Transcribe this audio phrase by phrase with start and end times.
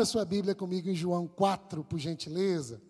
[0.00, 2.80] Abra sua Bíblia comigo em João 4, por gentileza.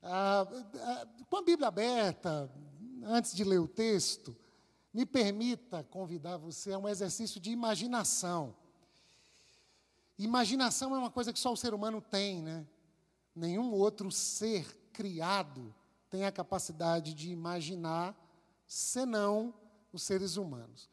[0.00, 2.48] Ah, ah, com a Bíblia aberta,
[3.02, 4.36] antes de ler o texto,
[4.94, 8.54] me permita convidar você a um exercício de imaginação.
[10.16, 12.64] Imaginação é uma coisa que só o ser humano tem, né?
[13.34, 15.74] Nenhum outro ser criado
[16.08, 18.16] tem a capacidade de imaginar,
[18.64, 19.52] senão
[19.92, 20.88] os seres humanos.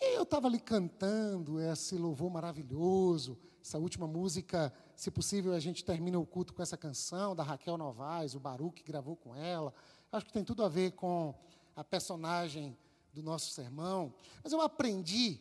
[0.00, 3.38] E eu estava ali cantando esse louvor maravilhoso,
[3.70, 7.78] essa última música, se possível, a gente termina o culto com essa canção da Raquel
[7.78, 9.72] Novaes, o Baruch gravou com ela.
[10.10, 11.32] Acho que tem tudo a ver com
[11.76, 12.76] a personagem
[13.14, 14.12] do nosso sermão.
[14.42, 15.38] Mas eu aprendi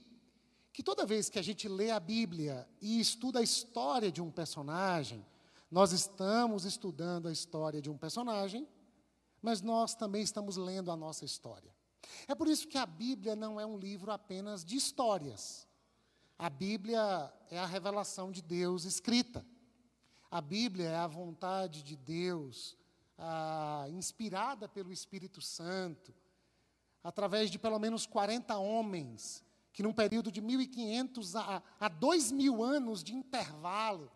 [0.72, 4.30] que toda vez que a gente lê a Bíblia e estuda a história de um
[4.30, 5.26] personagem,
[5.72, 8.68] nós estamos estudando a história de um personagem,
[9.42, 11.74] mas nós também estamos lendo a nossa história.
[12.28, 15.68] É por isso que a Bíblia não é um livro apenas de histórias.
[16.40, 19.46] A Bíblia é a revelação de Deus escrita.
[20.32, 22.78] A Bíblia é a vontade de Deus,
[23.92, 26.16] inspirada pelo Espírito Santo,
[27.04, 33.04] através de pelo menos 40 homens, que num período de 1500 a, a 2000 anos
[33.04, 34.10] de intervalo,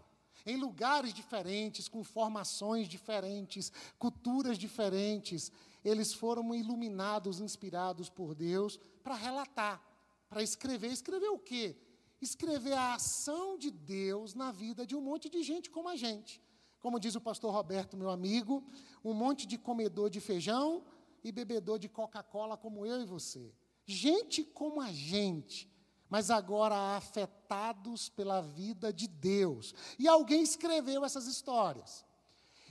[0.45, 3.69] em lugares diferentes, com formações diferentes,
[3.99, 5.51] culturas diferentes,
[5.83, 9.81] eles foram iluminados, inspirados por Deus para relatar,
[10.29, 10.89] para escrever.
[10.89, 11.75] Escrever o quê?
[12.23, 16.41] Escrever a ação de Deus na vida de um monte de gente como a gente.
[16.79, 18.63] Como diz o pastor Roberto, meu amigo,
[19.03, 20.83] um monte de comedor de feijão
[21.23, 23.53] e bebedor de Coca-Cola como eu e você.
[23.85, 25.71] Gente como a gente,
[26.09, 29.73] mas agora afetados pela vida de Deus.
[29.97, 32.05] E alguém escreveu essas histórias.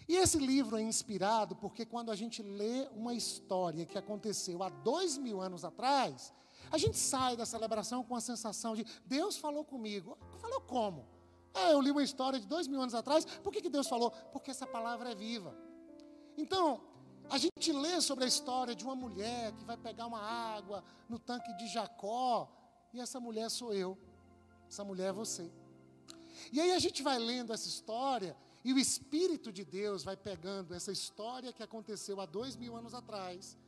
[0.08, 4.68] E esse livro é inspirado porque quando a gente lê uma história que aconteceu há
[4.68, 6.32] dois mil anos atrás,
[6.72, 10.16] a gente sai da celebração com a sensação de Deus falou comigo.
[10.38, 11.06] Falou como?
[11.52, 13.26] Ah, eu li uma história de dois mil anos atrás.
[13.26, 14.10] Por que, que Deus falou?
[14.32, 15.54] Porque essa palavra é viva.
[16.36, 16.80] Então,
[17.28, 21.18] a gente lê sobre a história de uma mulher que vai pegar uma água no
[21.18, 22.50] tanque de Jacó.
[22.90, 23.98] E essa mulher sou eu.
[24.66, 25.52] Essa mulher é você.
[26.50, 30.72] E aí a gente vai lendo essa história e o Espírito de Deus vai pegando
[30.72, 33.58] essa história que aconteceu há dois mil anos atrás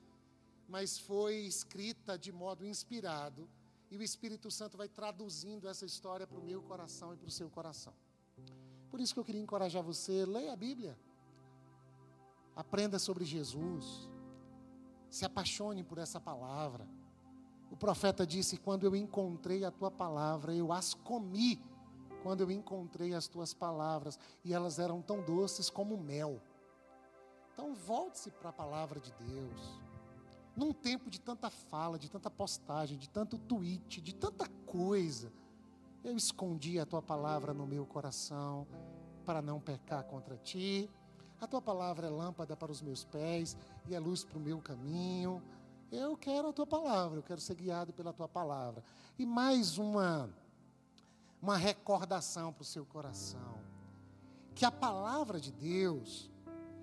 [0.68, 3.48] mas foi escrita de modo inspirado,
[3.90, 7.30] e o Espírito Santo vai traduzindo essa história para o meu coração e para o
[7.30, 7.92] seu coração.
[8.90, 10.98] Por isso que eu queria encorajar você, leia a Bíblia.
[12.54, 14.08] Aprenda sobre Jesus.
[15.10, 16.86] Se apaixone por essa palavra.
[17.70, 21.60] O profeta disse: Quando eu encontrei a tua palavra, eu as comi.
[22.22, 26.40] Quando eu encontrei as tuas palavras, e elas eram tão doces como mel.
[27.52, 29.83] Então, volte-se para a palavra de Deus.
[30.56, 35.32] Num tempo de tanta fala, de tanta postagem, de tanto tweet, de tanta coisa,
[36.04, 38.66] eu escondi a tua palavra no meu coração
[39.24, 40.88] para não pecar contra ti.
[41.40, 43.56] A tua palavra é lâmpada para os meus pés
[43.86, 45.42] e é luz para o meu caminho.
[45.90, 48.84] Eu quero a tua palavra, eu quero ser guiado pela tua palavra.
[49.18, 50.30] E mais uma
[51.44, 53.60] uma recordação para o seu coração.
[54.54, 56.30] Que a palavra de Deus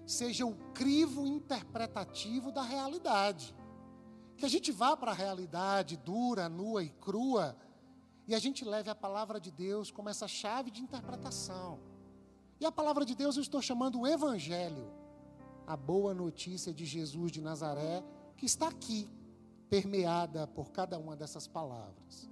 [0.05, 3.55] seja o crivo interpretativo da realidade.
[4.41, 7.55] Que a gente vá para a realidade dura, nua e crua,
[8.27, 11.79] e a gente leve a palavra de Deus como essa chave de interpretação.
[12.59, 14.91] E a palavra de Deus eu estou chamando o Evangelho,
[15.67, 18.03] a boa notícia de Jesus de Nazaré,
[18.35, 19.07] que está aqui,
[19.69, 22.27] permeada por cada uma dessas palavras.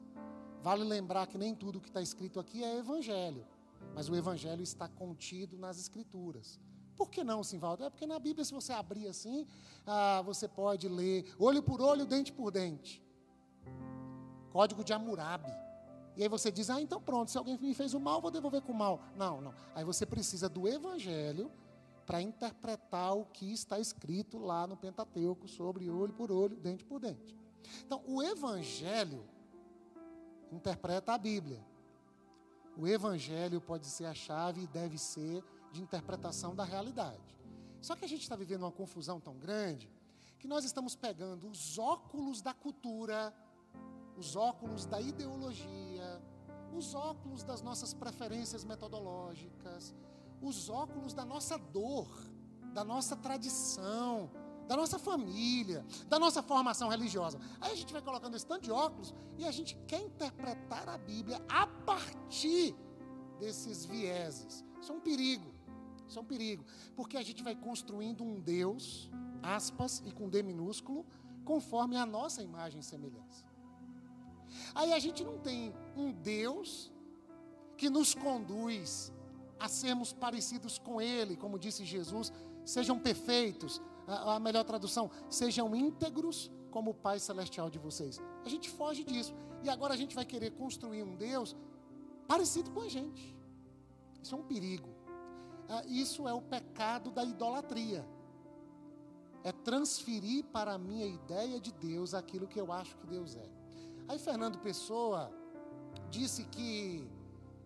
[0.64, 3.46] Vale lembrar que nem tudo que está escrito aqui é Evangelho,
[3.94, 6.60] mas o Evangelho está contido nas Escrituras.
[7.00, 7.86] Por que não, Simvaldo?
[7.86, 9.48] É porque na Bíblia, se você abrir assim,
[9.88, 13.02] ah, você pode ler olho por olho, dente por dente.
[14.52, 15.50] Código de Hammurabi.
[16.18, 18.62] E aí você diz, ah, então pronto, se alguém me fez o mal, vou devolver
[18.62, 19.00] com o mal.
[19.16, 19.54] Não, não.
[19.74, 21.50] Aí você precisa do Evangelho
[22.06, 27.00] para interpretar o que está escrito lá no Pentateuco sobre olho por olho, dente por
[27.00, 27.34] dente.
[27.86, 29.24] Então, o Evangelho
[30.52, 31.66] interpreta a Bíblia.
[32.76, 35.42] O Evangelho pode ser a chave e deve ser
[35.72, 37.38] de interpretação da realidade.
[37.82, 39.90] Só que a gente está vivendo uma confusão tão grande
[40.38, 43.34] que nós estamos pegando os óculos da cultura,
[44.18, 46.22] os óculos da ideologia,
[46.74, 49.94] os óculos das nossas preferências metodológicas,
[50.42, 52.08] os óculos da nossa dor,
[52.74, 54.30] da nossa tradição,
[54.68, 57.40] da nossa família, da nossa formação religiosa.
[57.60, 60.98] Aí a gente vai colocando esse tanto de óculos e a gente quer interpretar a
[60.98, 62.76] Bíblia a partir
[63.40, 64.64] desses vieses.
[64.80, 65.59] Isso é um perigo.
[66.10, 66.66] Isso é um perigo,
[66.96, 69.10] porque a gente vai construindo um Deus,
[69.44, 71.06] aspas, e com D minúsculo,
[71.46, 73.46] conforme a nossa imagem e semelhança.
[74.74, 76.92] Aí a gente não tem um Deus
[77.78, 79.14] que nos conduz
[79.60, 82.34] a sermos parecidos com Ele, como disse Jesus,
[82.66, 83.80] sejam perfeitos.
[84.08, 88.20] A, a melhor tradução, sejam íntegros como o Pai Celestial de vocês.
[88.44, 89.34] A gente foge disso.
[89.64, 91.56] E agora a gente vai querer construir um Deus
[92.28, 93.38] parecido com a gente.
[94.24, 94.99] Isso é um perigo.
[95.70, 98.04] Ah, isso é o pecado da idolatria.
[99.44, 103.50] É transferir para a minha ideia de Deus aquilo que eu acho que Deus é.
[104.08, 105.32] Aí Fernando Pessoa
[106.10, 107.08] disse que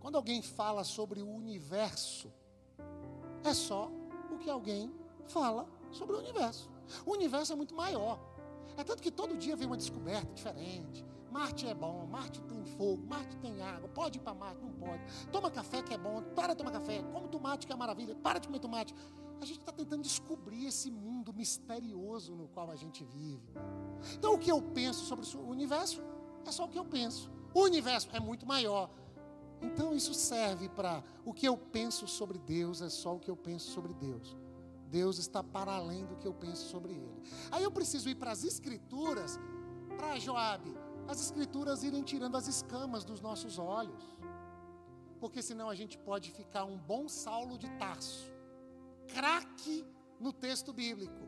[0.01, 2.29] quando alguém fala sobre o universo,
[3.41, 3.89] é só
[4.29, 4.93] o que alguém
[5.27, 6.69] fala sobre o universo.
[7.05, 8.19] O universo é muito maior.
[8.75, 11.05] É tanto que todo dia vem uma descoberta diferente.
[11.33, 15.01] Marte é bom, Marte tem fogo, Marte tem água, pode ir para Marte, não pode.
[15.31, 17.01] Toma café que é bom, para de tomar café.
[17.11, 18.93] Come tomate que é maravilha, para de comer tomate.
[19.41, 23.41] A gente está tentando descobrir esse mundo misterioso no qual a gente vive.
[24.13, 26.03] Então o que eu penso sobre o universo
[26.45, 27.31] é só o que eu penso.
[27.51, 28.91] O universo é muito maior.
[29.59, 33.35] Então isso serve para o que eu penso sobre Deus é só o que eu
[33.35, 34.37] penso sobre Deus.
[34.91, 37.23] Deus está para além do que eu penso sobre Ele.
[37.49, 39.39] Aí eu preciso ir para as Escrituras,
[39.97, 44.03] para Joabe, as Escrituras irem tirando as escamas dos nossos olhos.
[45.19, 48.31] Porque senão a gente pode ficar um bom Saulo de Tarso,
[49.07, 49.85] craque
[50.19, 51.27] no texto bíblico,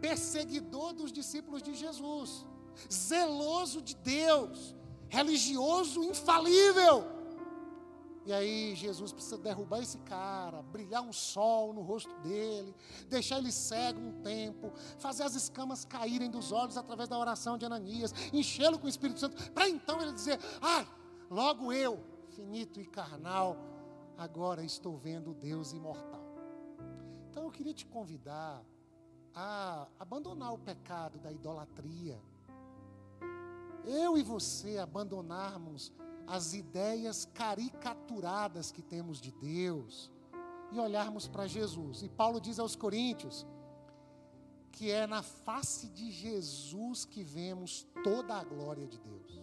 [0.00, 2.46] perseguidor dos discípulos de Jesus,
[2.90, 4.76] zeloso de Deus,
[5.08, 7.21] religioso infalível
[8.24, 12.74] e aí Jesus precisa derrubar esse cara, brilhar um sol no rosto dele,
[13.08, 17.66] deixar ele cego um tempo, fazer as escamas caírem dos olhos através da oração de
[17.66, 20.86] Ananias, enchê-lo com o Espírito Santo, para então ele dizer: ai,
[21.28, 23.56] logo eu, finito e carnal,
[24.16, 26.22] agora estou vendo Deus imortal.
[27.28, 28.62] Então eu queria te convidar
[29.34, 32.20] a abandonar o pecado da idolatria.
[33.84, 35.92] Eu e você abandonarmos
[36.26, 40.10] as ideias caricaturadas que temos de Deus
[40.70, 42.02] e olharmos para Jesus.
[42.02, 43.46] E Paulo diz aos Coríntios
[44.72, 49.42] que é na face de Jesus que vemos toda a glória de Deus.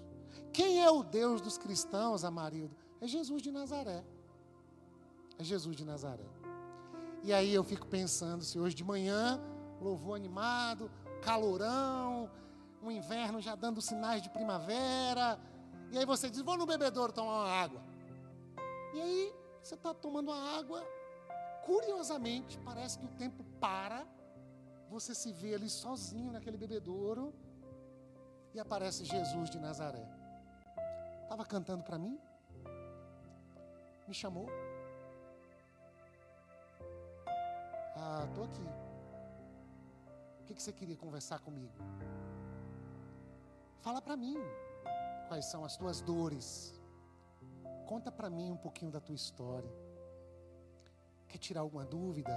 [0.52, 2.76] Quem é o Deus dos cristãos, Amarildo?
[3.00, 4.04] É Jesus de Nazaré.
[5.38, 6.26] É Jesus de Nazaré.
[7.24, 9.40] E aí eu fico pensando se hoje de manhã,
[9.80, 10.90] louvor animado,
[11.22, 12.30] calorão,
[12.82, 15.40] um inverno já dando sinais de primavera,
[15.92, 17.82] e aí você diz, vou no bebedouro tomar uma água.
[18.94, 20.84] E aí você está tomando uma água,
[21.66, 24.06] curiosamente, parece que o tempo para,
[24.90, 27.34] você se vê ali sozinho naquele bebedouro,
[28.54, 30.08] e aparece Jesus de Nazaré.
[31.24, 32.20] Estava cantando para mim?
[34.08, 34.48] Me chamou?
[37.96, 38.66] Ah, estou aqui.
[40.42, 41.74] O que, que você queria conversar comigo?
[43.82, 44.36] Fala para mim
[45.30, 46.74] quais são as tuas dores.
[47.86, 49.72] Conta para mim um pouquinho da tua história.
[51.28, 52.36] Quer tirar alguma dúvida?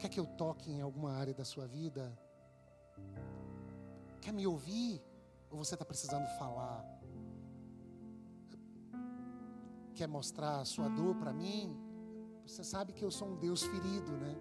[0.00, 2.04] Quer que eu toque em alguma área da sua vida?
[4.20, 5.00] Quer me ouvir?
[5.50, 6.84] Ou você está precisando falar?
[9.94, 11.76] Quer mostrar a sua dor para mim?
[12.44, 14.34] Você sabe que eu sou um Deus ferido, né?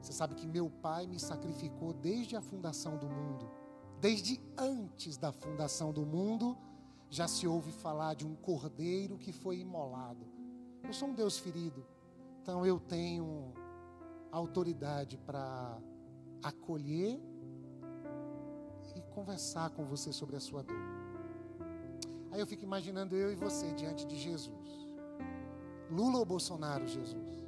[0.00, 3.63] Você sabe que meu pai me sacrificou desde a fundação do mundo.
[4.04, 6.58] Desde antes da fundação do mundo,
[7.08, 10.26] já se ouve falar de um cordeiro que foi imolado.
[10.82, 11.82] Eu sou um Deus ferido,
[12.42, 13.54] então eu tenho
[14.30, 15.80] autoridade para
[16.42, 17.18] acolher
[18.94, 20.76] e conversar com você sobre a sua dor.
[22.30, 24.86] Aí eu fico imaginando eu e você diante de Jesus.
[25.90, 27.42] Lula ou Bolsonaro, Jesus?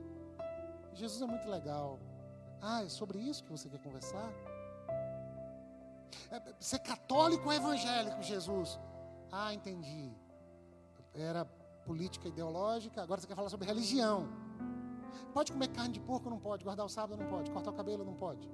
[0.94, 2.00] Jesus é muito legal.
[2.62, 4.32] Ah, é sobre isso que você quer conversar?
[6.30, 8.78] É, ser católico ou evangélico, Jesus?
[9.30, 10.12] Ah, entendi.
[11.14, 11.44] Era
[11.84, 14.28] política ideológica, agora você quer falar sobre religião.
[15.32, 16.28] Pode comer carne de porco?
[16.28, 16.64] Não pode.
[16.64, 17.22] Guardar o sábado?
[17.22, 17.50] Não pode.
[17.50, 18.04] Cortar o cabelo?
[18.04, 18.50] Não pode.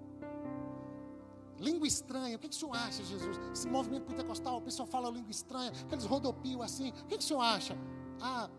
[1.59, 3.39] Língua estranha, o que, que o senhor acha, Jesus?
[3.53, 7.27] Esse movimento pentecostal, o pessoal fala língua estranha, aqueles rodopios assim, o que, que o
[7.27, 7.77] senhor acha?
[8.21, 8.51] Ah,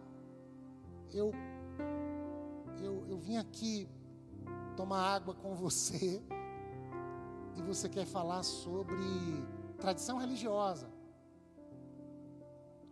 [1.12, 1.34] eu,
[2.82, 3.90] eu, eu vim aqui
[4.78, 6.24] tomar água com você
[7.56, 9.04] e você quer falar sobre
[9.80, 10.90] tradição religiosa,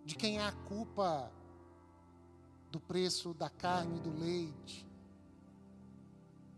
[0.05, 1.31] de quem é a culpa
[2.71, 4.87] do preço da carne e do leite,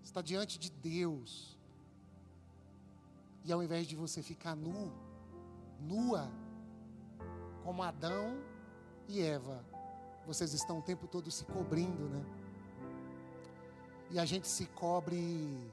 [0.04, 1.58] está diante de Deus,
[3.44, 4.92] e ao invés de você ficar nu,
[5.80, 6.32] nua,
[7.64, 8.42] como Adão
[9.08, 9.66] e Eva,
[10.26, 12.24] vocês estão o tempo todo se cobrindo, né?
[14.10, 15.73] E a gente se cobre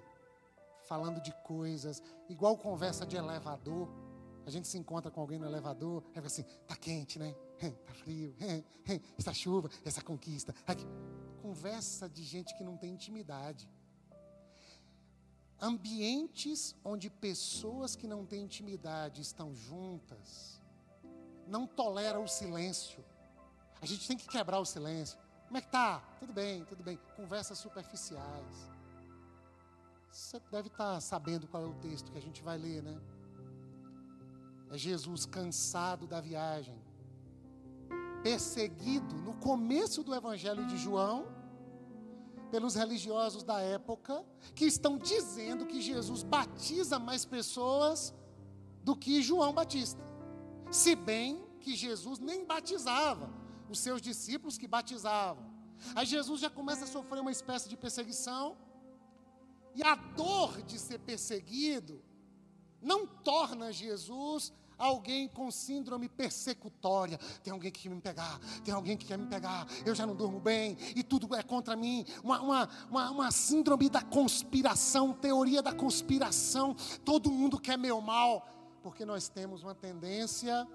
[0.91, 3.89] falando de coisas, igual conversa de elevador.
[4.45, 7.33] A gente se encontra com alguém no elevador, aí assim, tá quente, né?
[7.87, 8.35] Tá frio,
[9.17, 10.53] essa chuva, essa conquista.
[11.41, 13.71] Conversa de gente que não tem intimidade.
[15.61, 20.61] Ambientes onde pessoas que não têm intimidade estão juntas,
[21.47, 23.05] não toleram o silêncio.
[23.81, 25.17] A gente tem que quebrar o silêncio.
[25.47, 26.03] Como é que tá?
[26.19, 26.99] Tudo bem, tudo bem.
[27.15, 28.80] Conversas superficiais.
[30.11, 33.01] Você deve estar sabendo qual é o texto que a gente vai ler, né?
[34.71, 36.81] É Jesus cansado da viagem,
[38.23, 41.27] perseguido no começo do Evangelho de João,
[42.51, 44.25] pelos religiosos da época,
[44.55, 48.13] que estão dizendo que Jesus batiza mais pessoas
[48.83, 50.03] do que João Batista.
[50.71, 53.31] Se bem que Jesus nem batizava,
[53.69, 55.49] os seus discípulos que batizavam.
[55.95, 58.57] Aí Jesus já começa a sofrer uma espécie de perseguição,
[59.75, 62.03] e a dor de ser perseguido
[62.81, 67.19] não torna Jesus alguém com síndrome persecutória.
[67.43, 70.17] Tem alguém que quer me pegar, tem alguém que quer me pegar, eu já não
[70.17, 72.05] durmo bem e tudo é contra mim.
[72.25, 76.75] Uma, uma, uma, uma síndrome da conspiração, teoria da conspiração.
[77.05, 78.49] Todo mundo quer meu mal,
[78.83, 80.67] porque nós temos uma tendência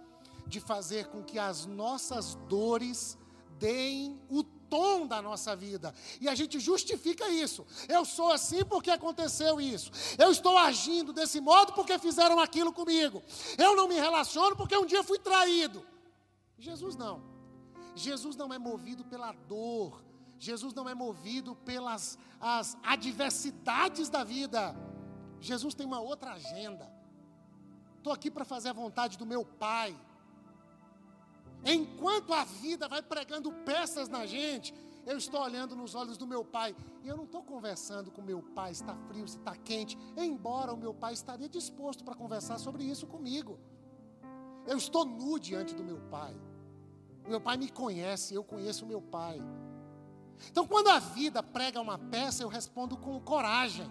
[0.47, 3.17] de fazer com que as nossas dores
[3.57, 4.43] deem o
[4.75, 5.94] tom da nossa vida.
[6.20, 7.65] E a gente justifica isso.
[7.88, 9.89] Eu sou assim porque aconteceu isso.
[10.17, 13.24] Eu estou agindo desse modo porque fizeram aquilo comigo.
[13.58, 15.86] Eu não me relaciono porque um dia fui traído.
[16.60, 17.24] Jesus não.
[17.96, 20.03] Jesus não é movido pela dor.
[20.38, 24.75] Jesus não é movido pelas as adversidades da vida.
[25.39, 26.91] Jesus tem uma outra agenda.
[27.98, 29.98] Estou aqui para fazer a vontade do meu Pai.
[31.65, 34.74] Enquanto a vida vai pregando peças na gente,
[35.05, 36.75] eu estou olhando nos olhos do meu pai.
[37.03, 39.98] E eu não estou conversando com meu pai se está frio, se está quente.
[40.15, 43.60] Embora o meu pai estaria disposto para conversar sobre isso comigo.
[44.65, 46.36] Eu estou nu diante do meu pai.
[47.27, 49.41] Meu pai me conhece, eu conheço o meu pai.
[50.50, 53.89] Então, quando a vida prega uma peça, eu respondo com coragem.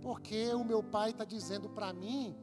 [0.00, 2.36] Porque o meu pai está dizendo para mim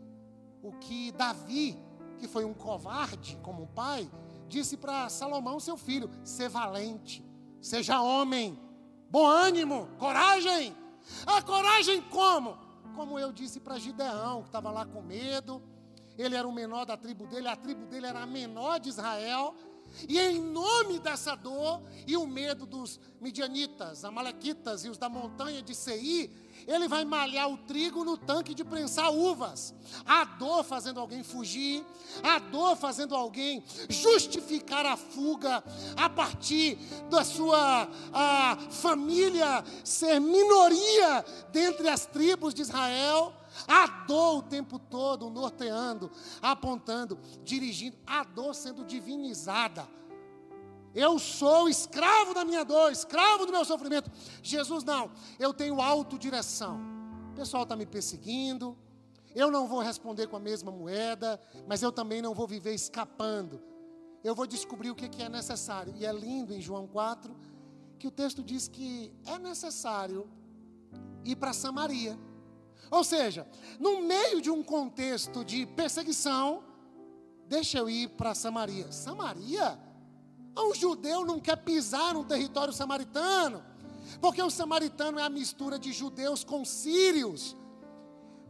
[0.61, 1.77] o que Davi
[2.23, 4.09] que foi um covarde como pai,
[4.47, 7.21] disse para Salomão, seu filho: ser valente,
[7.61, 8.57] seja homem,
[9.09, 10.73] bom ânimo, coragem.
[11.25, 12.57] A coragem como?
[12.95, 15.61] Como eu disse para Gideão, que estava lá com medo,
[16.17, 19.53] ele era o menor da tribo dele, a tribo dele era a menor de Israel,
[20.07, 25.61] e em nome dessa dor e o medo dos midianitas, amalequitas e os da montanha
[25.61, 26.31] de Seir,
[26.67, 29.73] ele vai malhar o trigo no tanque de prensar uvas.
[30.05, 31.85] A dor fazendo alguém fugir,
[32.23, 35.63] a dor fazendo alguém justificar a fuga
[35.95, 36.77] a partir
[37.09, 43.33] da sua a, família ser minoria dentre as tribos de Israel.
[43.67, 49.87] A dor o tempo todo norteando, apontando, dirigindo, a dor sendo divinizada.
[50.93, 54.11] Eu sou escravo da minha dor, escravo do meu sofrimento.
[54.41, 56.79] Jesus não, eu tenho autodireção.
[57.31, 58.77] O pessoal está me perseguindo,
[59.33, 63.61] eu não vou responder com a mesma moeda, mas eu também não vou viver escapando.
[64.23, 65.93] Eu vou descobrir o que é necessário.
[65.97, 67.35] E é lindo em João 4
[67.97, 70.29] que o texto diz que é necessário
[71.25, 72.17] ir para Samaria.
[72.91, 73.47] Ou seja,
[73.79, 76.63] no meio de um contexto de perseguição,
[77.47, 78.91] deixa eu ir para Samaria.
[78.91, 79.79] Samaria?
[80.55, 83.63] Um judeu não quer pisar no território samaritano,
[84.21, 87.55] porque o samaritano é a mistura de judeus com sírios.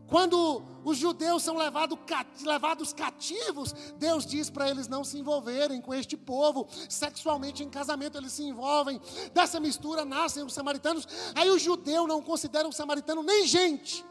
[0.07, 1.97] Quando os judeus são levado,
[2.43, 6.67] levados cativos, Deus diz para eles não se envolverem com este povo.
[6.89, 8.99] Sexualmente, em casamento, eles se envolvem.
[9.33, 11.07] Dessa mistura nascem os samaritanos.
[11.33, 14.05] Aí o judeu não considera o samaritano nem gente.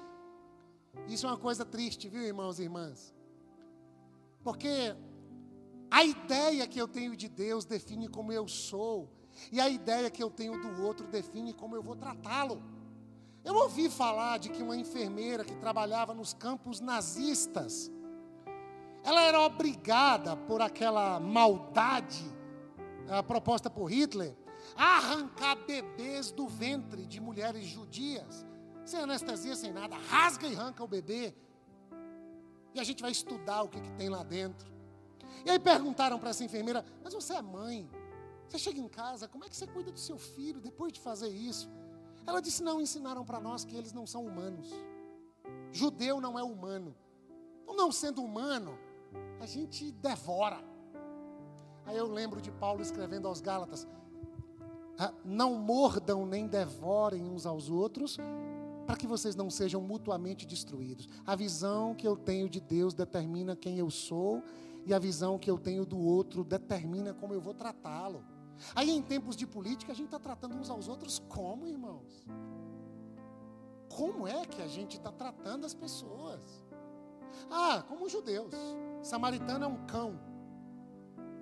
[1.08, 3.14] Isso é uma coisa triste, viu, irmãos e irmãs?
[4.42, 4.96] Porque
[5.92, 9.12] a ideia que eu tenho de Deus define como eu sou,
[9.52, 12.62] e a ideia que eu tenho do outro define como eu vou tratá-lo.
[13.44, 17.92] Eu ouvi falar de que uma enfermeira que trabalhava nos campos nazistas,
[19.04, 22.24] ela era obrigada por aquela maldade
[23.06, 24.34] uh, proposta por Hitler
[24.74, 28.46] a arrancar bebês do ventre de mulheres judias,
[28.86, 31.34] sem anestesia, sem nada, rasga e arranca o bebê.
[32.72, 34.72] E a gente vai estudar o que, que tem lá dentro.
[35.44, 37.88] E aí perguntaram para essa enfermeira: Mas você é mãe?
[38.48, 41.28] Você chega em casa, como é que você cuida do seu filho depois de fazer
[41.28, 41.70] isso?
[42.26, 44.70] Ela disse: Não, ensinaram para nós que eles não são humanos.
[45.72, 46.94] Judeu não é humano.
[47.62, 48.78] Então, não sendo humano,
[49.40, 50.62] a gente devora.
[51.84, 53.86] Aí eu lembro de Paulo escrevendo aos Gálatas:
[54.98, 58.18] ah, Não mordam nem devorem uns aos outros,
[58.86, 61.08] para que vocês não sejam mutuamente destruídos.
[61.26, 64.42] A visão que eu tenho de Deus determina quem eu sou,
[64.84, 68.24] e a visão que eu tenho do outro determina como eu vou tratá-lo.
[68.74, 72.26] Aí, em tempos de política, a gente está tratando uns aos outros como, irmãos?
[73.88, 76.40] Como é que a gente está tratando as pessoas?
[77.50, 78.52] Ah, como os judeus.
[79.02, 80.18] Samaritano é um cão.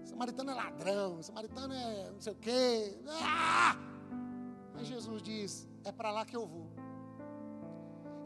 [0.04, 1.23] Samaritano é ladrão.
[1.23, 2.99] Samaritano é não sei o quê.
[3.09, 3.76] Ah!
[4.75, 6.70] Mas Jesus diz: é para lá que eu vou.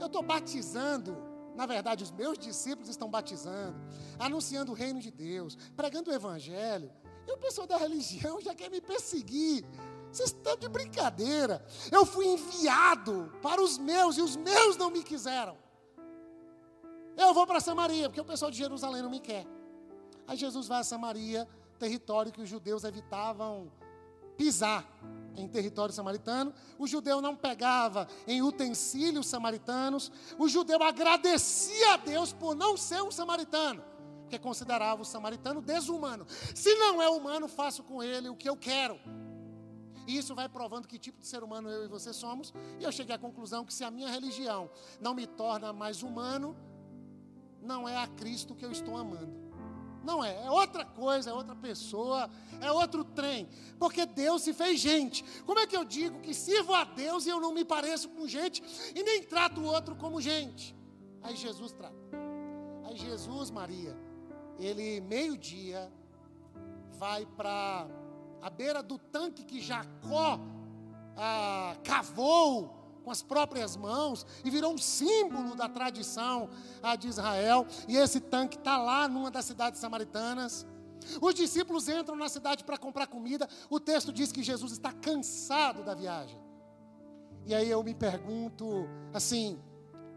[0.00, 1.16] Eu estou batizando,
[1.54, 3.76] na verdade, os meus discípulos estão batizando,
[4.18, 6.90] anunciando o reino de Deus, pregando o evangelho.
[7.26, 9.64] E o pessoal da religião já quer me perseguir.
[10.10, 11.64] Vocês estão de brincadeira.
[11.90, 15.56] Eu fui enviado para os meus e os meus não me quiseram.
[17.16, 19.46] Eu vou para Samaria, porque o pessoal de Jerusalém não me quer.
[20.26, 23.70] Aí Jesus vai a Samaria, território que os judeus evitavam
[24.36, 24.84] pisar
[25.36, 26.52] em território samaritano.
[26.78, 30.10] O judeu não pegava em utensílios samaritanos.
[30.38, 33.82] O judeu agradecia a Deus por não ser um samaritano,
[34.22, 36.26] porque considerava o samaritano desumano.
[36.54, 38.98] Se não é humano, faço com ele o que eu quero.
[40.06, 42.52] E isso vai provando que tipo de ser humano eu e você somos.
[42.78, 46.54] E eu cheguei à conclusão que se a minha religião não me torna mais humano,
[47.62, 49.43] não é a Cristo que eu estou amando.
[50.04, 52.30] Não é, é outra coisa, é outra pessoa,
[52.60, 53.48] é outro trem.
[53.78, 55.24] Porque Deus se fez gente.
[55.44, 58.28] Como é que eu digo que sirvo a Deus e eu não me pareço com
[58.28, 58.62] gente
[58.94, 60.76] e nem trato o outro como gente?
[61.22, 61.96] Aí Jesus trata.
[62.84, 63.96] Aí Jesus, Maria,
[64.58, 65.90] ele meio-dia
[66.98, 67.86] vai para
[68.42, 70.38] a beira do tanque que Jacó
[71.16, 76.48] ah, cavou com as próprias mãos e virou um símbolo da tradição
[76.98, 77.66] de Israel.
[77.86, 80.66] E esse tanque está lá numa das cidades samaritanas.
[81.20, 83.48] Os discípulos entram na cidade para comprar comida.
[83.68, 86.42] O texto diz que Jesus está cansado da viagem.
[87.44, 89.60] E aí eu me pergunto assim: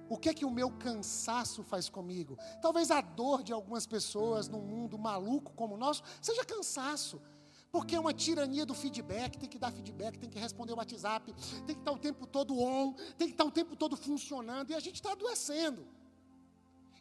[0.10, 2.38] o que é que o meu cansaço faz comigo?
[2.62, 7.22] Talvez a dor de algumas pessoas num mundo maluco como o nosso seja cansaço.
[7.72, 11.34] Porque é uma tirania do feedback, tem que dar feedback, tem que responder o WhatsApp,
[11.66, 14.76] tem que estar o tempo todo on, tem que estar o tempo todo funcionando, e
[14.76, 15.86] a gente está adoecendo.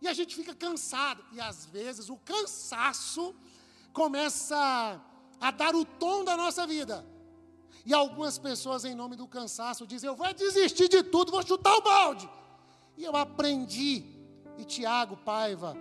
[0.02, 3.34] E a gente fica cansado, e às vezes o cansaço
[3.92, 5.00] começa
[5.40, 7.06] a dar o tom da nossa vida.
[7.84, 11.74] E algumas pessoas, em nome do cansaço, dizem: Eu vou desistir de tudo, vou chutar
[11.76, 12.28] o balde.
[12.96, 14.04] E eu aprendi,
[14.58, 15.76] e Tiago Paiva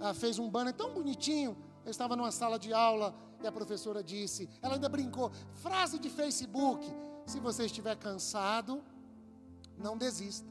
[0.00, 1.56] ah, fez um banner tão bonitinho.
[1.84, 6.10] Eu estava numa sala de aula e a professora disse, ela ainda brincou, frase de
[6.10, 6.86] Facebook:
[7.26, 8.82] se você estiver cansado,
[9.78, 10.48] não desista,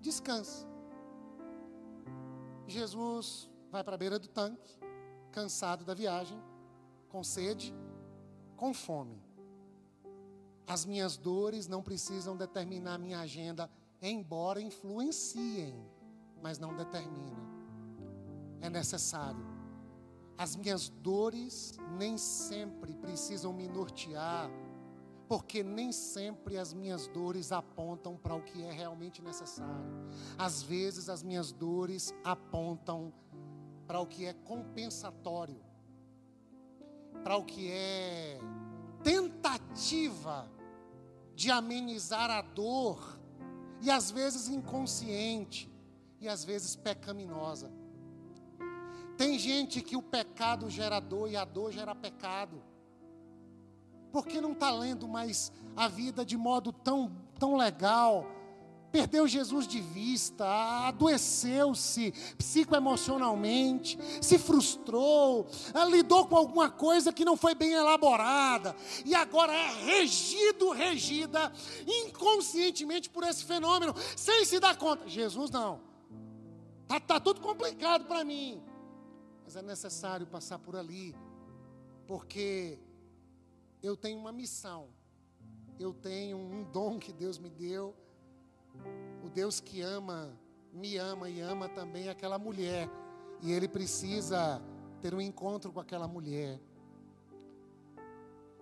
[0.00, 0.66] descanse.
[2.66, 4.78] Jesus vai para a beira do tanque,
[5.30, 6.40] cansado da viagem,
[7.08, 7.74] com sede,
[8.56, 9.22] com fome.
[10.66, 13.70] As minhas dores não precisam determinar minha agenda,
[14.00, 15.74] embora influenciem,
[16.42, 17.44] mas não determina.
[18.62, 19.53] É necessário
[20.36, 24.50] as minhas dores nem sempre precisam me nortear,
[25.28, 29.84] porque nem sempre as minhas dores apontam para o que é realmente necessário.
[30.36, 33.12] Às vezes as minhas dores apontam
[33.86, 35.60] para o que é compensatório,
[37.22, 38.38] para o que é
[39.02, 40.50] tentativa
[41.34, 43.18] de amenizar a dor,
[43.80, 45.70] e às vezes inconsciente,
[46.20, 47.70] e às vezes pecaminosa.
[49.16, 52.62] Tem gente que o pecado gera dor e a dor gera pecado.
[54.12, 58.26] Porque não está lendo mais a vida de modo tão, tão legal.
[58.90, 60.46] Perdeu Jesus de vista,
[60.86, 65.48] adoeceu-se psicoemocionalmente, se frustrou,
[65.90, 71.52] lidou com alguma coisa que não foi bem elaborada, e agora é regido, regida
[72.06, 75.08] inconscientemente por esse fenômeno, sem se dar conta.
[75.08, 75.80] Jesus não,
[76.84, 78.62] está tá tudo complicado para mim
[79.44, 81.14] mas é necessário passar por ali,
[82.06, 82.78] porque
[83.82, 84.88] eu tenho uma missão,
[85.78, 87.94] eu tenho um dom que Deus me deu.
[89.22, 90.36] O Deus que ama,
[90.72, 92.88] me ama e ama também aquela mulher,
[93.42, 94.60] e ele precisa
[95.00, 96.60] ter um encontro com aquela mulher.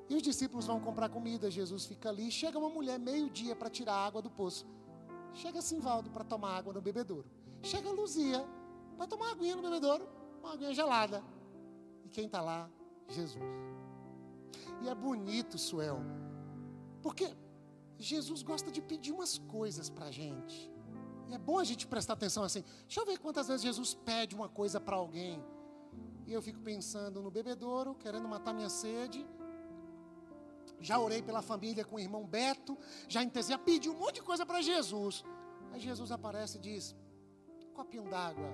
[0.08, 2.30] E os discípulos vão comprar comida, Jesus fica ali.
[2.30, 4.66] Chega uma mulher meio-dia para tirar a água do poço.
[5.32, 7.26] Chega Simvaldo para tomar água no bebedouro.
[7.62, 8.44] Chega Luzia
[8.98, 10.06] para tomar aguinha no bebedouro
[10.42, 11.22] uma aguinha gelada.
[12.04, 12.68] E quem está lá?
[13.08, 13.42] Jesus.
[14.80, 16.00] E é bonito, Suel,
[17.02, 17.34] porque
[17.98, 20.70] Jesus gosta de pedir umas coisas para a gente.
[21.28, 22.64] E é bom a gente prestar atenção assim.
[22.82, 25.42] Deixa eu ver quantas vezes Jesus pede uma coisa para alguém.
[26.26, 29.26] E eu fico pensando no bebedouro, querendo matar minha sede.
[30.80, 32.76] Já orei pela família com o irmão Beto.
[33.08, 35.24] Já entesei, pedi um monte de coisa para Jesus.
[35.72, 36.94] Aí Jesus aparece e diz:
[37.72, 38.50] Copinho d'água,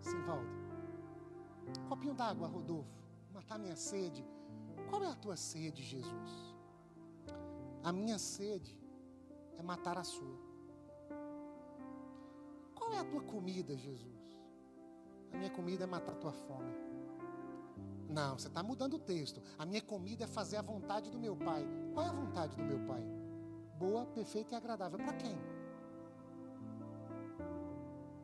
[0.00, 0.65] Simvaldo.
[1.88, 3.02] Copinho d'água, Rodolfo.
[3.32, 4.24] Matar minha sede.
[4.88, 6.54] Qual é a tua sede, Jesus?
[7.82, 8.78] A minha sede
[9.58, 10.38] é matar a sua.
[12.74, 14.16] Qual é a tua comida, Jesus?
[15.32, 16.74] A minha comida é matar a tua fome.
[18.08, 19.42] Não, você está mudando o texto.
[19.58, 21.66] A minha comida é fazer a vontade do meu Pai.
[21.92, 23.02] Qual é a vontade do meu Pai?
[23.78, 24.98] Boa, perfeita e agradável.
[24.98, 25.36] Para quem?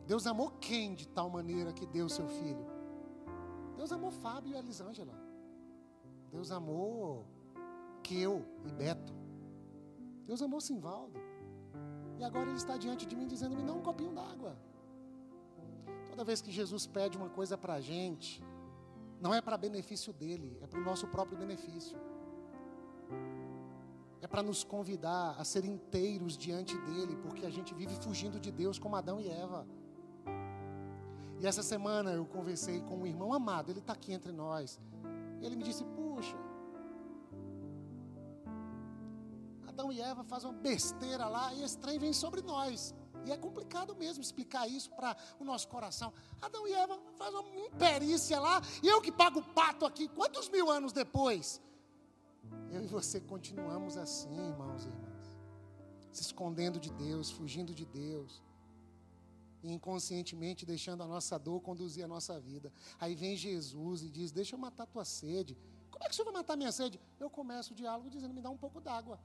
[0.06, 2.71] Deus amou quem de tal maneira que deu seu filho?
[3.76, 5.14] Deus amou Fábio e Elisângela.
[6.30, 7.26] Deus amou
[8.02, 9.12] Keu e Beto.
[10.26, 11.20] Deus amou Simvaldo.
[12.18, 14.56] E agora ele está diante de mim dizendo: me dá um copinho d'água.
[16.10, 18.42] Toda vez que Jesus pede uma coisa para a gente,
[19.20, 21.98] não é para benefício dele, é para o nosso próprio benefício.
[24.20, 28.52] É para nos convidar a ser inteiros diante dele, porque a gente vive fugindo de
[28.52, 29.66] Deus como Adão e Eva.
[31.42, 34.78] E essa semana eu conversei com um irmão amado, ele está aqui entre nós.
[35.40, 36.36] Ele me disse: Puxa,
[39.66, 42.94] Adão e Eva fazem uma besteira lá e esse trem vem sobre nós.
[43.26, 46.12] E é complicado mesmo explicar isso para o nosso coração.
[46.40, 50.06] Adão e Eva fazem uma imperícia lá e eu que pago o pato aqui.
[50.06, 51.60] Quantos mil anos depois?
[52.70, 55.36] Eu e você continuamos assim, irmãos e irmãs.
[56.12, 58.40] Se escondendo de Deus, fugindo de Deus
[59.62, 62.72] e inconscientemente deixando a nossa dor conduzir a nossa vida.
[63.00, 65.56] Aí vem Jesus e diz: Deixa eu matar tua sede.
[65.90, 67.00] Como é que senhor vai matar minha sede?
[67.20, 69.20] Eu começo o diálogo dizendo: Me dá um pouco d'água.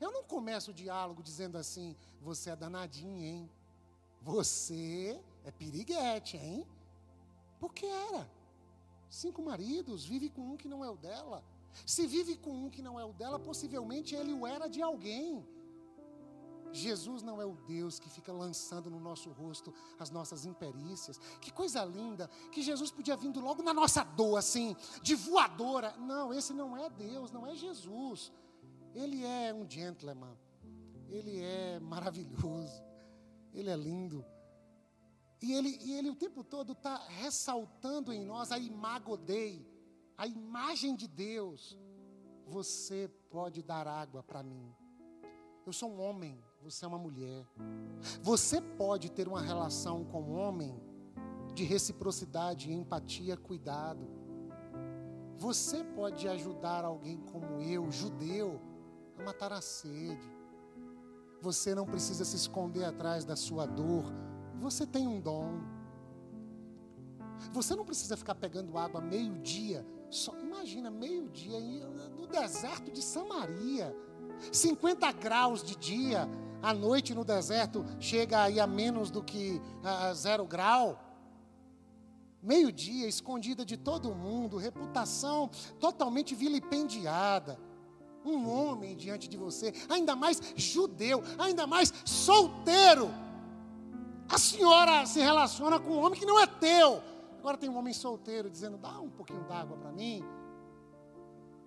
[0.00, 3.50] Eu não começo o diálogo dizendo assim: Você é danadinho, hein?
[4.22, 6.66] Você é piriguete, hein?
[7.58, 8.28] Porque era.
[9.08, 11.42] Cinco maridos, vive com um que não é o dela.
[11.84, 15.46] Se vive com um que não é o dela, possivelmente ele o era de alguém.
[16.72, 21.18] Jesus não é o Deus que fica lançando no nosso rosto as nossas imperícias.
[21.40, 25.96] Que coisa linda, que Jesus podia vindo logo na nossa dor, assim, de voadora.
[25.96, 28.32] Não, esse não é Deus, não é Jesus.
[28.94, 30.36] Ele é um gentleman,
[31.08, 32.82] ele é maravilhoso,
[33.52, 34.24] ele é lindo.
[35.42, 39.66] E ele, e ele o tempo todo está ressaltando em nós a imagodei,
[40.16, 41.78] a imagem de Deus.
[42.46, 44.74] Você pode dar água para mim.
[45.66, 47.46] Eu sou um homem, você é uma mulher.
[48.22, 50.74] Você pode ter uma relação com um homem
[51.54, 54.04] de reciprocidade, empatia, cuidado.
[55.38, 58.60] Você pode ajudar alguém como eu, judeu,
[59.16, 60.28] a matar a sede.
[61.40, 64.04] Você não precisa se esconder atrás da sua dor.
[64.60, 65.60] Você tem um dom.
[67.52, 69.86] Você não precisa ficar pegando água meio-dia.
[70.10, 71.60] Só imagina meio-dia
[72.18, 73.94] no deserto de Samaria
[74.52, 76.28] 50 graus de dia,
[76.66, 81.00] à noite no deserto chega aí a menos do que a zero grau.
[82.42, 85.48] Meio-dia, escondida de todo mundo, reputação
[85.78, 87.56] totalmente vilipendiada.
[88.24, 93.10] Um homem diante de você, ainda mais judeu, ainda mais solteiro.
[94.28, 97.00] A senhora se relaciona com um homem que não é teu.
[97.38, 100.24] Agora tem um homem solteiro dizendo: dá um pouquinho d'água para mim.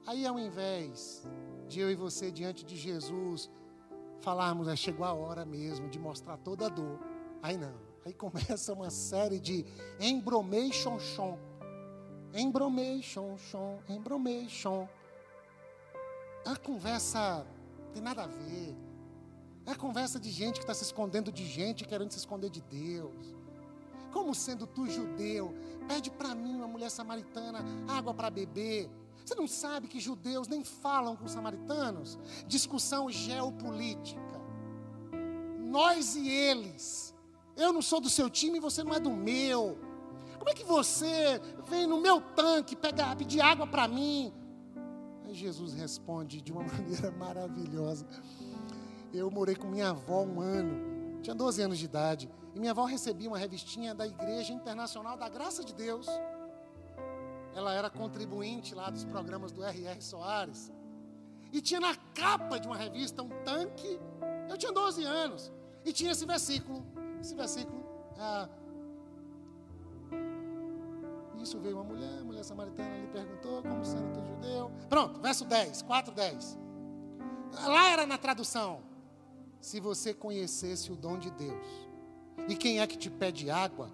[0.05, 1.25] Aí, ao invés
[1.69, 3.49] de eu e você diante de Jesus
[4.21, 6.99] falarmos, é, chegou a hora mesmo de mostrar toda a dor.
[7.41, 7.73] Aí não.
[8.05, 9.65] Aí começa uma série de
[9.99, 11.37] embromation, chon.
[12.33, 13.37] Embromation,
[13.87, 14.87] embromation.
[16.45, 17.45] A conversa
[17.93, 18.75] tem nada a ver.
[19.65, 23.35] É conversa de gente que está se escondendo de gente, querendo se esconder de Deus.
[24.11, 25.53] Como sendo tu judeu,
[25.87, 28.89] pede para mim, uma mulher samaritana, água para beber.
[29.29, 32.17] Você não sabe que judeus nem falam com samaritanos?
[32.47, 34.41] Discussão geopolítica.
[35.59, 37.15] Nós e eles.
[37.55, 39.77] Eu não sou do seu time e você não é do meu.
[40.39, 41.39] Como é que você
[41.69, 44.33] vem no meu tanque pegar, pedir água para mim?
[45.23, 48.07] Aí Jesus responde de uma maneira maravilhosa.
[49.13, 52.85] Eu morei com minha avó um ano, tinha 12 anos de idade, e minha avó
[52.85, 56.07] recebia uma revistinha da Igreja Internacional da Graça de Deus
[57.55, 60.01] ela era contribuinte lá dos programas do R.R.
[60.01, 60.71] Soares.
[61.51, 63.99] E tinha na capa de uma revista um tanque.
[64.47, 65.51] Eu tinha 12 anos.
[65.83, 66.85] E tinha esse versículo.
[67.19, 67.83] Esse versículo.
[68.17, 68.47] Ah,
[71.41, 74.71] isso veio uma mulher, a mulher samaritana lhe perguntou, como sendo tu judeu.
[74.89, 76.57] Pronto, verso 10, 4, 10.
[77.65, 78.81] Lá era na tradução.
[79.59, 81.67] Se você conhecesse o dom de Deus,
[82.47, 83.89] e quem é que te pede água,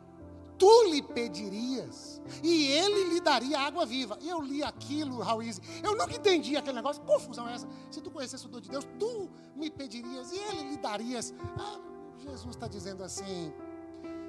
[0.57, 4.17] tu lhe pedirias e ele lhe daria água viva.
[4.21, 7.67] Eu li aquilo, Rauíze, eu nunca entendi aquele negócio, confusão é essa?
[7.91, 11.33] Se tu conhecesse o dom de Deus, tu me pedirias e ele lhe darias.
[11.57, 11.79] Ah,
[12.19, 13.53] Jesus está dizendo assim: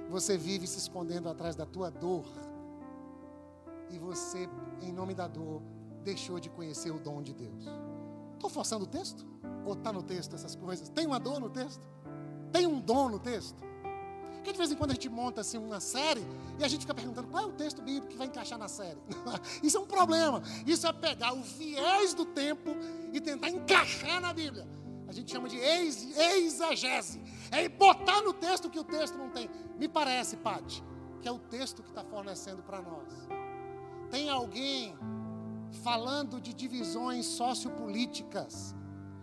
[0.09, 2.25] você vive se escondendo atrás da tua dor,
[3.91, 4.49] e você,
[4.83, 5.63] em nome da dor,
[6.03, 7.65] deixou de conhecer o dom de Deus.
[8.35, 9.27] Estou forçando o texto?
[9.65, 10.89] Ou está no texto essas coisas?
[10.89, 11.83] Tem uma dor no texto?
[12.53, 13.63] Tem um dom no texto?
[14.47, 16.25] Porque de vez em quando a gente monta assim uma série
[16.57, 18.97] e a gente fica perguntando qual é o texto bíblico que vai encaixar na série.
[19.61, 20.41] Isso é um problema.
[20.65, 22.71] Isso é pegar o viés do tempo
[23.13, 24.65] e tentar encaixar na Bíblia.
[25.09, 27.21] A gente chama de exegese.
[27.51, 29.51] É botar no texto que o texto não tem.
[29.81, 30.81] Me parece, Pati,
[31.21, 33.13] que é o texto que está fornecendo para nós.
[34.13, 34.97] Tem alguém
[35.83, 38.77] falando de divisões sociopolíticas,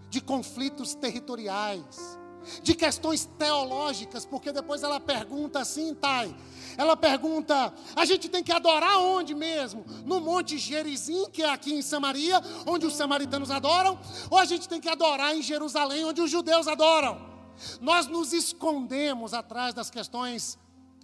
[0.10, 2.20] de conflitos territoriais,
[2.62, 6.36] de questões teológicas, porque depois ela pergunta assim, Thay.
[6.77, 9.86] Ela pergunta: a gente tem que adorar onde mesmo?
[10.06, 14.67] No Monte Gerizim, que é aqui em Samaria, onde os samaritanos adoram, ou a gente
[14.67, 17.34] tem que adorar em Jerusalém, onde os judeus adoram?
[17.79, 20.58] Nós nos escondemos atrás das questões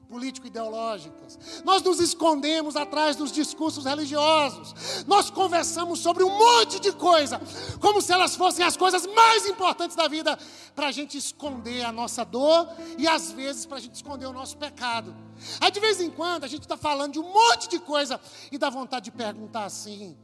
[0.10, 1.62] político-ideológicas.
[1.64, 5.06] Nós nos escondemos atrás dos discursos religiosos.
[5.06, 7.40] Nós conversamos sobre um monte de coisa,
[7.80, 10.38] como se elas fossem as coisas mais importantes da vida,
[10.76, 12.68] para a gente esconder a nossa dor
[12.98, 15.16] e às vezes para a gente esconder o nosso pecado.
[15.62, 18.20] Aí de vez em quando a gente está falando de um monte de coisa
[18.52, 20.18] e dá vontade de perguntar assim: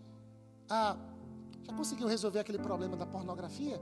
[0.67, 0.97] ah,
[1.63, 3.79] já conseguiu resolver aquele problema da pornografia?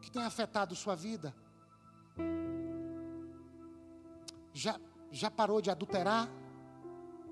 [0.00, 1.34] Que tem afetado sua vida?
[4.54, 6.30] Já, já parou de adulterar?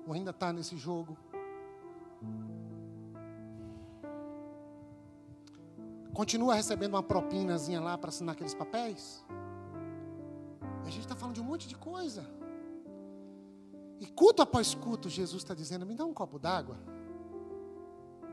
[0.05, 1.17] Ou ainda está nesse jogo?
[6.13, 9.25] Continua recebendo uma propinazinha lá para assinar aqueles papéis?
[10.85, 12.29] A gente está falando de um monte de coisa.
[14.01, 16.77] E culto após culto, Jesus está dizendo: me dá um copo d'água.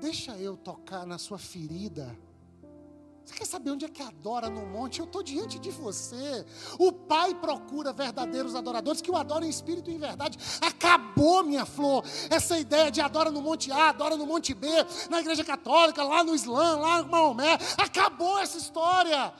[0.00, 2.18] Deixa eu tocar na sua ferida
[3.30, 4.98] você quer saber onde é que adora no monte?
[4.98, 6.44] Eu estou diante de você.
[6.78, 10.36] O Pai procura verdadeiros adoradores que o adorem em espírito e em verdade.
[10.60, 14.66] Acabou, minha flor, essa ideia de adora no monte A, adora no monte B,
[15.08, 17.56] na igreja católica, lá no Islã, lá no Maomé.
[17.78, 19.32] Acabou essa história.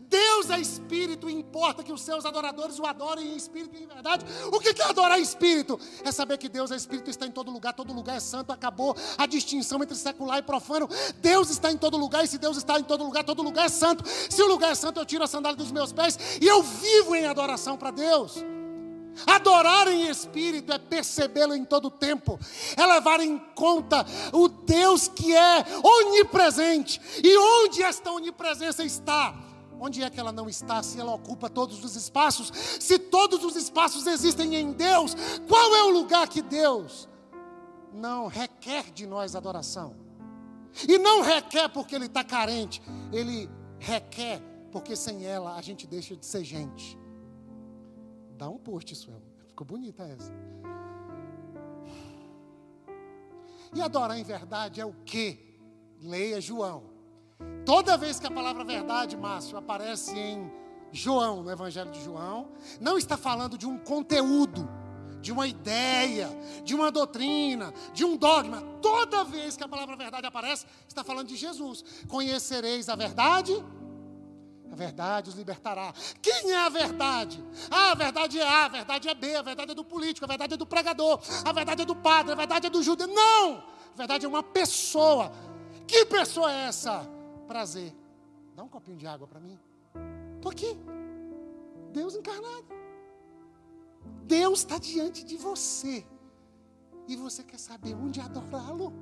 [0.00, 4.24] Deus é espírito, importa que os seus adoradores o adorem em espírito e em verdade.
[4.52, 5.78] O que é adorar em espírito?
[6.04, 8.96] É saber que Deus é espírito, está em todo lugar, todo lugar é santo, acabou
[9.16, 10.88] a distinção entre secular e profano.
[11.18, 13.68] Deus está em todo lugar, e se Deus está em todo lugar, todo lugar é
[13.68, 14.04] santo.
[14.28, 17.14] Se o lugar é santo, eu tiro a sandália dos meus pés e eu vivo
[17.14, 18.44] em adoração para Deus.
[19.26, 22.38] Adorar em espírito é percebê-lo em todo tempo,
[22.76, 27.00] é levar em conta o Deus que é onipresente.
[27.22, 29.34] E onde esta onipresença está?
[29.80, 32.50] Onde é que ela não está se ela ocupa todos os espaços?
[32.80, 35.14] Se todos os espaços existem em Deus,
[35.46, 37.08] qual é o lugar que Deus
[37.92, 39.96] não requer de nós adoração?
[40.88, 46.16] E não requer porque Ele está carente, Ele requer porque sem ela a gente deixa
[46.16, 46.98] de ser gente.
[48.36, 49.10] Dá um post, isso
[49.46, 50.32] ficou bonita essa.
[53.74, 55.58] E adorar em verdade é o que?
[56.00, 56.97] Leia João.
[57.64, 60.50] Toda vez que a palavra verdade, Márcio, aparece em
[60.90, 62.48] João, no Evangelho de João,
[62.80, 64.68] não está falando de um conteúdo,
[65.20, 66.30] de uma ideia,
[66.64, 68.62] de uma doutrina, de um dogma.
[68.80, 71.84] Toda vez que a palavra verdade aparece, está falando de Jesus.
[72.08, 73.52] Conhecereis a verdade,
[74.72, 75.92] a verdade os libertará.
[76.22, 77.44] Quem é a verdade?
[77.70, 80.28] Ah, a verdade é A, a verdade é B, a verdade é do político, a
[80.28, 83.06] verdade é do pregador, a verdade é do padre, a verdade é do judeu.
[83.08, 83.62] Não!
[83.94, 85.30] A verdade é uma pessoa.
[85.86, 87.17] Que pessoa é essa?
[87.48, 87.92] Prazer.
[88.54, 89.58] Dá um copinho de água para mim.
[90.36, 90.76] Estou aqui.
[91.92, 92.66] Deus encarnado.
[94.24, 96.06] Deus está diante de você.
[97.08, 98.92] E você quer saber onde adorá-lo?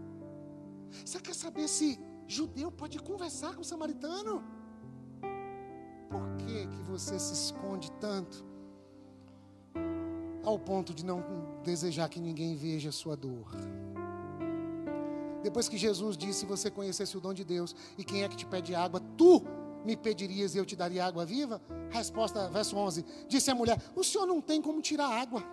[1.05, 4.43] Você quer saber se judeu pode conversar com o samaritano?
[6.09, 8.45] Por que, que você se esconde tanto?
[10.45, 11.21] Ao ponto de não
[11.65, 13.49] desejar que ninguém veja a sua dor.
[15.47, 18.35] Depois que Jesus disse: Se você conhecesse o dom de Deus e quem é que
[18.35, 19.45] te pede água, tu
[19.85, 21.63] me pedirias e eu te daria água viva?
[21.89, 25.45] Resposta, verso 11: Disse a mulher: O senhor não tem como tirar água,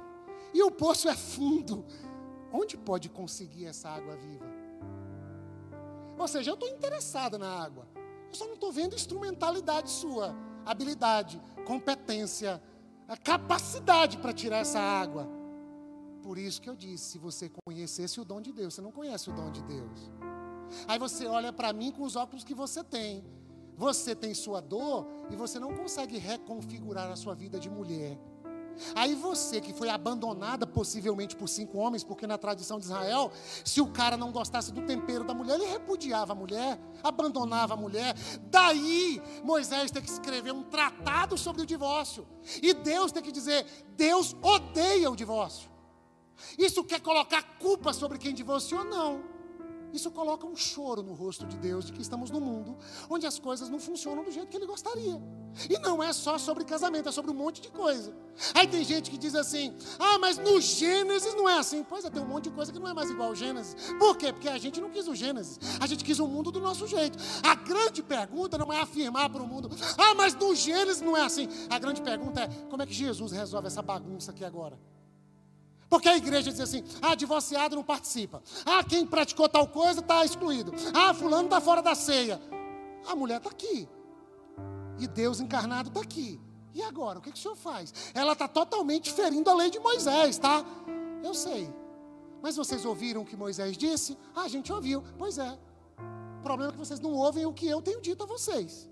[0.52, 1.86] e o poço é fundo.
[2.52, 4.46] Onde pode conseguir essa água viva?
[6.18, 7.88] Ou seja, eu estou interessada na água,
[8.30, 12.60] eu só não estou vendo instrumentalidade sua, habilidade, competência,
[13.08, 15.30] a capacidade para tirar essa água.
[16.24, 19.30] Por isso que eu disse: se você conhecesse o dom de Deus, você não conhece
[19.30, 20.10] o dom de Deus.
[20.88, 23.24] Aí você olha para mim com os óculos que você tem.
[23.76, 28.18] Você tem sua dor e você não consegue reconfigurar a sua vida de mulher.
[28.96, 33.32] Aí você que foi abandonada possivelmente por cinco homens, porque na tradição de Israel,
[33.64, 37.78] se o cara não gostasse do tempero da mulher, ele repudiava a mulher, abandonava a
[37.78, 38.16] mulher.
[38.50, 42.26] Daí Moisés tem que escrever um tratado sobre o divórcio.
[42.62, 45.73] E Deus tem que dizer: Deus odeia o divórcio.
[46.58, 48.84] Isso quer colocar culpa sobre quem divorciou?
[48.84, 49.34] Não.
[49.94, 52.76] Isso coloca um choro no rosto de Deus de que estamos num mundo
[53.08, 55.22] onde as coisas não funcionam do jeito que ele gostaria.
[55.70, 58.12] E não é só sobre casamento, é sobre um monte de coisa.
[58.56, 61.84] Aí tem gente que diz assim: ah, mas no Gênesis não é assim.
[61.84, 63.76] Pois é, tem um monte de coisa que não é mais igual ao Gênesis.
[64.00, 64.34] Por quê?
[64.34, 67.20] Porque a gente não quis o Gênesis, a gente quis o mundo do nosso jeito.
[67.44, 71.22] A grande pergunta não é afirmar para o mundo: ah, mas no Gênesis não é
[71.22, 71.48] assim.
[71.70, 74.76] A grande pergunta é: como é que Jesus resolve essa bagunça aqui agora?
[75.94, 78.42] Porque a igreja diz assim: ah, divorciado não participa.
[78.66, 80.74] Ah, quem praticou tal coisa está excluído.
[80.92, 82.42] Ah, fulano está fora da ceia.
[83.08, 83.88] A mulher está aqui.
[84.98, 86.42] E Deus encarnado está aqui.
[86.74, 87.94] E agora, o que, que o senhor faz?
[88.16, 90.66] Ela está totalmente ferindo a lei de Moisés, tá?
[91.24, 91.72] Eu sei.
[92.42, 94.18] Mas vocês ouviram o que Moisés disse?
[94.36, 95.04] Ah, a gente ouviu.
[95.20, 95.60] Pois é.
[96.40, 98.90] O problema é que vocês não ouvem o que eu tenho dito a vocês.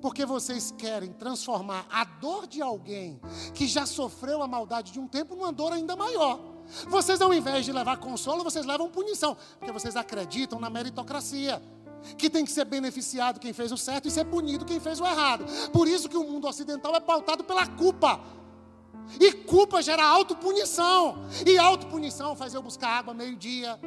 [0.00, 3.20] Porque vocês querem transformar a dor de alguém
[3.54, 6.40] que já sofreu a maldade de um tempo numa dor ainda maior.
[6.88, 9.36] Vocês, ao invés de levar consolo, vocês levam punição.
[9.58, 11.62] Porque vocês acreditam na meritocracia.
[12.18, 15.04] Que tem que ser beneficiado quem fez o certo e ser punido quem fez o
[15.04, 15.44] errado.
[15.72, 18.20] Por isso que o mundo ocidental é pautado pela culpa.
[19.20, 21.18] E culpa gera autopunição.
[21.46, 23.78] E autopunição faz eu buscar água meio-dia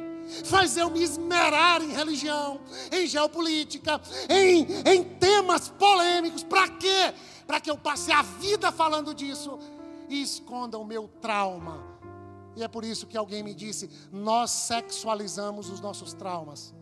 [0.44, 2.60] faz eu me esmerar em religião,
[2.92, 6.42] em geopolítica, em, em temas polêmicos.
[6.42, 7.14] Para quê?
[7.46, 9.58] Para que eu passe a vida falando disso
[10.08, 11.96] e esconda o meu trauma.
[12.56, 16.74] E é por isso que alguém me disse: nós sexualizamos os nossos traumas.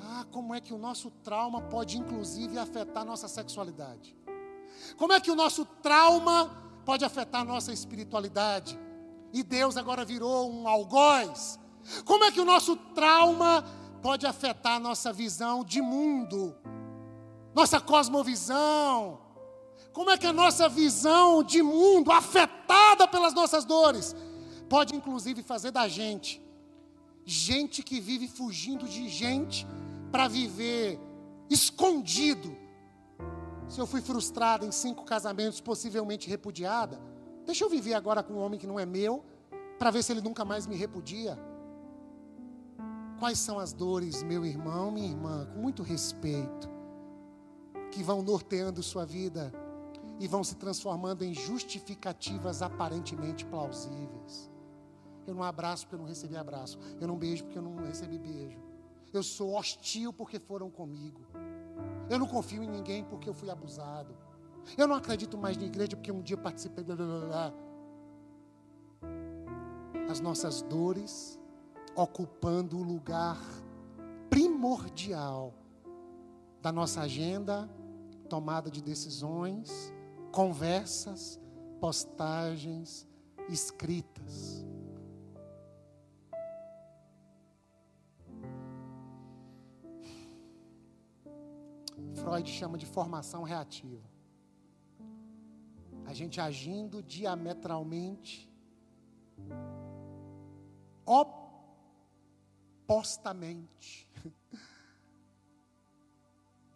[0.00, 4.16] Ah, como é que o nosso trauma pode inclusive afetar nossa sexualidade?
[4.96, 6.50] Como é que o nosso trauma
[6.84, 8.78] pode afetar nossa espiritualidade?
[9.32, 11.58] E Deus agora virou um algoz
[12.04, 13.64] como é que o nosso trauma
[14.02, 16.54] pode afetar a nossa visão de mundo,
[17.54, 19.20] nossa cosmovisão?
[19.92, 24.14] Como é que a nossa visão de mundo, afetada pelas nossas dores,
[24.68, 26.42] pode inclusive fazer da gente
[27.28, 29.66] gente que vive fugindo de gente
[30.10, 30.98] para viver
[31.50, 32.56] escondido?
[33.68, 36.98] Se eu fui frustrada em cinco casamentos, possivelmente repudiada,
[37.44, 39.22] deixa eu viver agora com um homem que não é meu,
[39.78, 41.38] para ver se ele nunca mais me repudia.
[43.18, 46.68] Quais são as dores, meu irmão, minha irmã, com muito respeito,
[47.90, 49.52] que vão norteando sua vida
[50.20, 54.48] e vão se transformando em justificativas aparentemente plausíveis.
[55.26, 56.78] Eu não abraço porque eu não recebi abraço.
[57.00, 58.58] Eu não beijo porque eu não recebi beijo.
[59.12, 61.20] Eu sou hostil porque foram comigo.
[62.08, 64.14] Eu não confio em ninguém porque eu fui abusado.
[64.76, 66.84] Eu não acredito mais na igreja porque um dia participei.
[66.84, 67.52] Blá, blá, blá.
[70.08, 71.37] As nossas dores
[71.98, 73.36] ocupando o lugar
[74.30, 75.52] primordial
[76.62, 77.68] da nossa agenda,
[78.28, 79.92] tomada de decisões,
[80.30, 81.40] conversas,
[81.80, 83.04] postagens,
[83.48, 84.64] escritas.
[92.14, 94.08] Freud chama de formação reativa.
[96.06, 98.48] A gente agindo diametralmente,
[102.88, 104.08] supostamente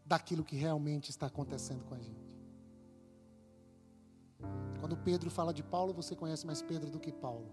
[0.04, 2.30] daquilo que realmente está acontecendo com a gente.
[4.78, 7.50] Quando Pedro fala de Paulo, você conhece mais Pedro do que Paulo.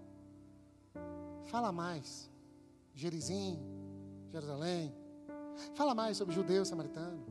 [1.46, 2.30] Fala mais.
[2.94, 3.58] Gerizim,
[4.30, 4.94] Jerusalém.
[5.74, 7.26] Fala mais sobre judeu samaritano.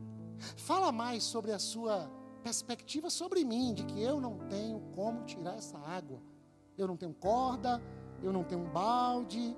[0.57, 2.09] Fala mais sobre a sua
[2.41, 6.19] perspectiva sobre mim, de que eu não tenho como tirar essa água.
[6.75, 7.79] Eu não tenho corda,
[8.23, 9.55] eu não tenho um balde,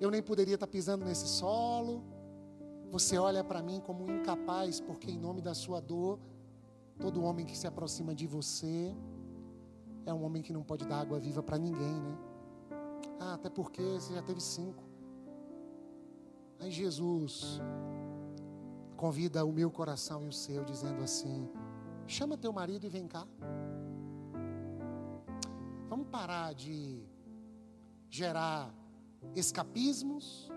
[0.00, 2.02] eu nem poderia estar pisando nesse solo.
[2.90, 6.18] Você olha para mim como incapaz, porque em nome da sua dor,
[6.98, 8.94] todo homem que se aproxima de você
[10.06, 12.18] é um homem que não pode dar água viva para ninguém, né?
[13.18, 14.84] Ah, até porque você já teve cinco.
[16.60, 17.60] Aí Jesus
[18.96, 21.48] convida o meu coração e o seu, dizendo assim:
[22.06, 23.26] chama teu marido e vem cá.
[25.88, 27.02] Vamos parar de
[28.08, 28.74] gerar
[29.34, 30.50] escapismos,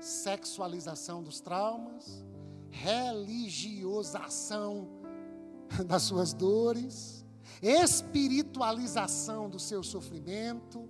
[0.00, 2.24] sexualização dos traumas,
[2.70, 4.88] religiosação
[5.86, 7.24] das suas dores,
[7.60, 10.88] espiritualização do seu sofrimento.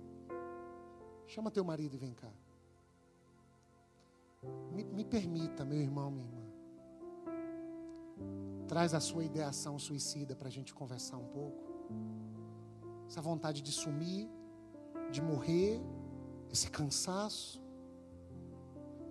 [1.27, 2.31] Chama teu marido e vem cá.
[4.71, 6.43] Me, me permita, meu irmão, minha irmã.
[8.67, 11.63] Traz a sua ideação suicida para a gente conversar um pouco.
[13.07, 14.27] essa vontade de sumir,
[15.11, 15.81] de morrer,
[16.53, 17.59] esse cansaço,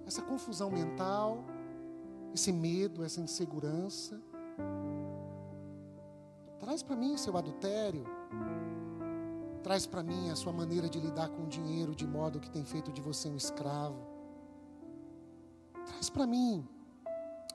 [0.07, 1.45] essa confusão mental,
[2.33, 4.23] esse medo, essa insegurança.
[6.61, 8.05] Traz para mim seu adultério.
[9.65, 12.65] Traz para mim a sua maneira de lidar com o dinheiro de modo que tem
[12.65, 13.99] feito de você um escravo.
[15.85, 16.65] Traz para mim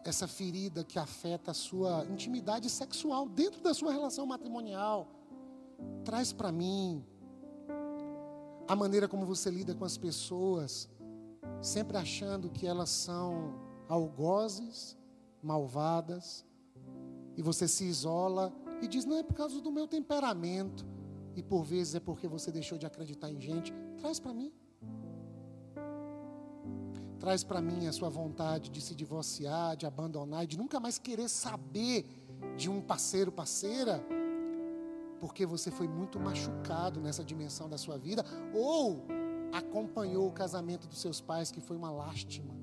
[0.04, 5.08] essa ferida que afeta a sua intimidade sexual dentro da sua relação matrimonial.
[6.04, 7.06] Traz para mim
[8.68, 10.89] a maneira como você lida com as pessoas,
[11.61, 13.53] sempre achando que elas são
[13.88, 14.97] algozes,
[15.41, 16.45] malvadas,
[17.36, 20.86] e você se isola e diz: não é por causa do meu temperamento,
[21.36, 23.74] e por vezes é porque você deixou de acreditar em gente.
[23.99, 24.51] Traz para mim.
[27.20, 31.30] Traz para mim a sua vontade de se divorciar, de abandonar de nunca mais querer
[31.30, 32.05] saber
[32.55, 34.03] de um parceiro, parceira,
[35.20, 39.05] porque você foi muito machucado nessa dimensão da sua vida, ou
[39.51, 42.55] acompanhou o casamento dos seus pais, que foi uma lástima.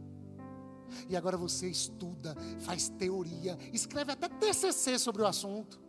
[1.08, 5.80] E agora você estuda, faz teoria, escreve até TCC sobre o assunto.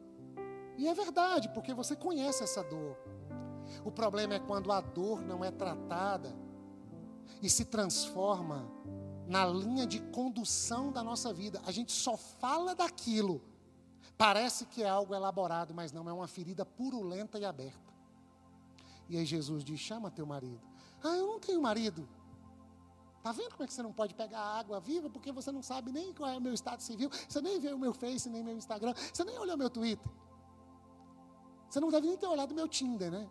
[0.78, 2.97] E é verdade, porque você conhece essa dor.
[3.84, 6.36] O problema é quando a dor não é tratada
[7.41, 8.70] e se transforma
[9.28, 11.61] na linha de condução da nossa vida.
[11.66, 13.41] A gente só fala daquilo.
[14.18, 17.93] Parece que é algo elaborado, mas não, é uma ferida purulenta e aberta.
[19.10, 20.62] E aí Jesus diz: chama teu marido.
[21.03, 22.08] Ah, eu não tenho marido.
[23.18, 25.10] Está vendo como é que você não pode pegar água viva?
[25.10, 27.80] Porque você não sabe nem qual é o meu estado civil, você nem vê o
[27.80, 30.12] meu Face, nem meu Instagram, você nem olhou meu Twitter.
[31.68, 33.28] Você não deve nem ter olhado meu Tinder, né?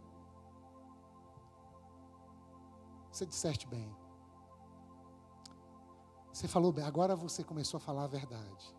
[3.11, 3.97] Você disseste bem.
[6.33, 8.75] Você falou bem, agora você começou a falar a verdade.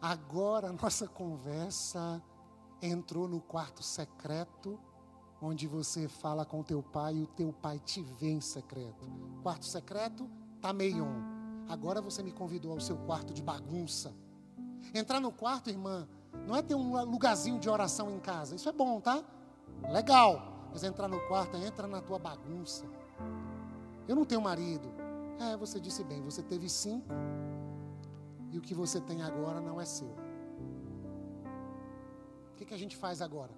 [0.00, 2.22] Agora a nossa conversa
[2.80, 4.78] entrou no quarto secreto,
[5.40, 9.06] onde você fala com teu pai e o teu pai te vê em secreto.
[9.42, 10.28] Quarto secreto,
[10.60, 11.06] tá meio
[11.68, 14.12] Agora você me convidou ao seu quarto de bagunça.
[14.94, 16.06] Entrar no quarto, irmã,
[16.46, 18.54] não é ter um lugarzinho de oração em casa.
[18.54, 19.24] Isso é bom, tá?
[19.90, 20.68] Legal.
[20.70, 22.84] Mas entrar no quarto, entra na tua bagunça.
[24.06, 24.86] Eu não tenho marido.
[25.40, 27.06] É, você disse bem, você teve cinco.
[28.52, 30.14] E o que você tem agora não é seu.
[32.50, 33.52] O que, que a gente faz agora?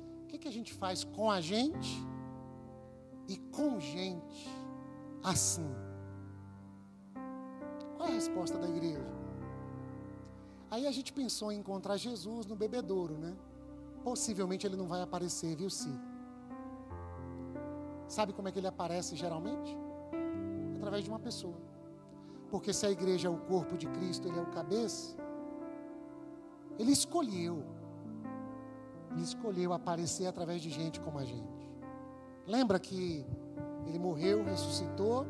[0.00, 2.04] O que, que a gente faz com a gente
[3.28, 4.50] e com gente
[5.22, 5.70] assim?
[7.96, 9.06] Qual é a resposta da igreja?
[10.68, 13.36] Aí a gente pensou em encontrar Jesus no bebedouro, né?
[14.02, 15.96] Possivelmente ele não vai aparecer, viu, sim?
[18.08, 19.76] Sabe como é que ele aparece geralmente?
[20.76, 21.71] Através de uma pessoa.
[22.52, 25.16] Porque se a igreja é o corpo de Cristo, ele é o cabeça.
[26.78, 27.64] Ele escolheu.
[29.10, 31.68] Ele escolheu aparecer através de gente como a gente.
[32.46, 33.26] Lembra que
[33.86, 35.26] ele morreu, ressuscitou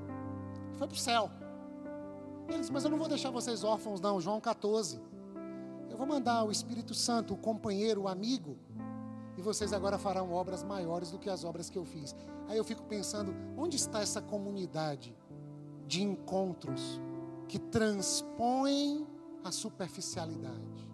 [0.83, 1.31] foi para o céu.
[2.49, 4.21] Ele disse, mas eu não vou deixar vocês órfãos, não.
[4.21, 5.01] João 14.
[5.89, 8.59] Eu vou mandar o Espírito Santo, o companheiro, o amigo,
[9.37, 12.17] e vocês agora farão obras maiores do que as obras que eu fiz.
[12.49, 15.17] Aí eu fico pensando, onde está essa comunidade
[15.87, 17.01] de encontros
[17.53, 19.07] que transpõem
[19.45, 20.91] a superficialidade?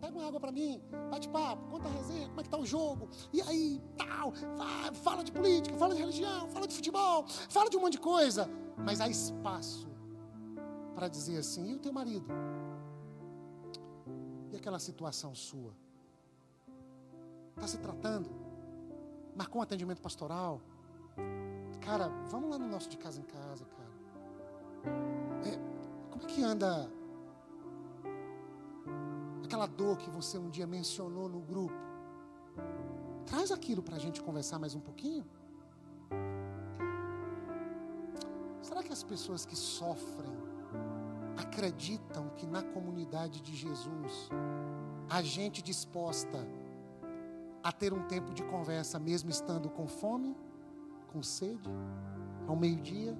[0.00, 2.64] Pega uma água para mim, bate papo, conta a resenha, como é que está o
[2.64, 4.32] jogo, e aí, tal,
[5.02, 8.48] fala de política, fala de religião, fala de futebol, fala de um monte de coisa,
[8.78, 9.86] mas há espaço
[10.94, 12.32] para dizer assim, e o teu marido?
[14.50, 15.74] E aquela situação sua?
[17.56, 18.30] Está se tratando?
[19.36, 20.62] Marcou um atendimento pastoral?
[21.82, 25.27] Cara, vamos lá no nosso de casa em casa, cara.
[25.44, 25.58] É,
[26.10, 26.90] como é que anda
[29.44, 31.74] aquela dor que você um dia mencionou no grupo?
[33.26, 35.24] Traz aquilo para a gente conversar mais um pouquinho.
[38.62, 40.32] Será que as pessoas que sofrem
[41.36, 44.28] acreditam que na comunidade de Jesus
[45.08, 46.38] a gente disposta
[47.62, 50.36] a ter um tempo de conversa, mesmo estando com fome,
[51.12, 51.68] com sede,
[52.46, 53.16] ao meio-dia,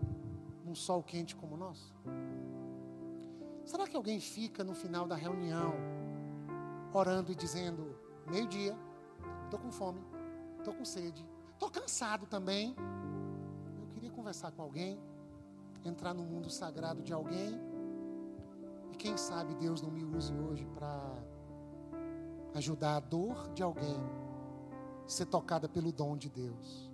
[0.69, 1.95] num sol quente como o nosso?
[3.65, 5.73] Será que alguém fica no final da reunião,
[6.93, 7.97] orando e dizendo:
[8.27, 8.77] meio-dia,
[9.45, 10.01] estou com fome,
[10.59, 12.77] estou com sede, estou cansado também,
[13.81, 15.01] eu queria conversar com alguém,
[15.85, 17.59] entrar no mundo sagrado de alguém,
[18.93, 21.15] e quem sabe Deus não me use hoje para
[22.55, 23.99] ajudar a dor de alguém
[25.07, 26.88] ser tocada pelo dom de Deus.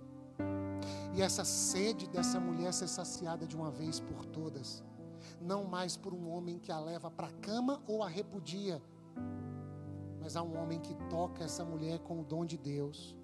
[1.13, 4.83] E essa sede dessa mulher ser saciada de uma vez por todas,
[5.41, 8.81] não mais por um homem que a leva para a cama ou a repudia,
[10.19, 13.15] Mas há um homem que toca essa mulher com o dom de Deus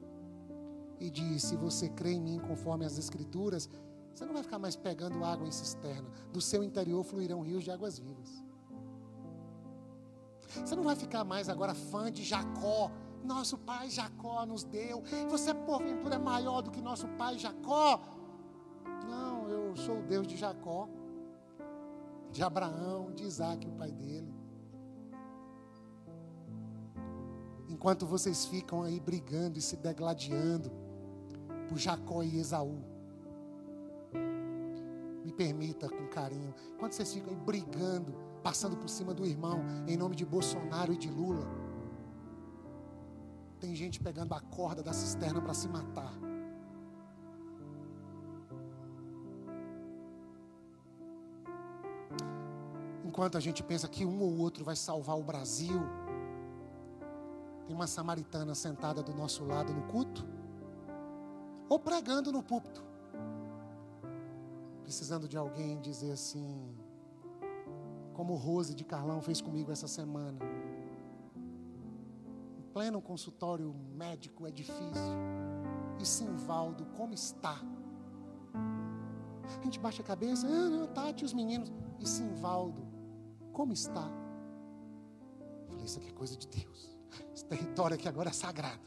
[0.99, 3.67] e diz: Se você crê em mim conforme as Escrituras,
[4.13, 6.07] você não vai ficar mais pegando água em cisterna.
[6.31, 8.43] Do seu interior fluirão rios de águas vivas.
[10.63, 12.91] Você não vai ficar mais agora fã de Jacó.
[13.23, 15.03] Nosso pai Jacó nos deu.
[15.29, 18.01] Você, porventura, é maior do que nosso pai Jacó.
[19.07, 20.87] Não, eu sou o Deus de Jacó,
[22.31, 24.33] de Abraão, de Isaac, o pai dele.
[27.67, 30.71] Enquanto vocês ficam aí brigando e se degladiando
[31.67, 32.83] por Jacó e Esaú,
[35.23, 38.13] me permita com carinho, enquanto vocês ficam aí brigando,
[38.43, 41.47] passando por cima do irmão, em nome de Bolsonaro e de Lula,
[43.61, 46.11] tem gente pegando a corda da cisterna para se matar.
[53.05, 55.79] Enquanto a gente pensa que um ou outro vai salvar o Brasil,
[57.67, 60.25] tem uma samaritana sentada do nosso lado no culto,
[61.69, 62.83] ou pregando no púlpito,
[64.81, 66.75] precisando de alguém dizer assim,
[68.13, 70.39] como Rose de Carlão fez comigo essa semana.
[72.73, 75.13] Pleno consultório médico é difícil.
[75.99, 77.61] E Simvaldo, como está?
[78.53, 81.71] A gente baixa a cabeça, ah, não, Tati, os meninos.
[81.99, 82.87] E Simvaldo,
[83.51, 84.09] como está?
[85.59, 86.97] Eu falei, isso aqui é coisa de Deus.
[87.35, 88.81] Esse território aqui agora é sagrado.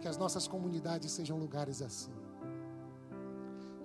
[0.00, 2.12] Que as nossas comunidades sejam lugares assim.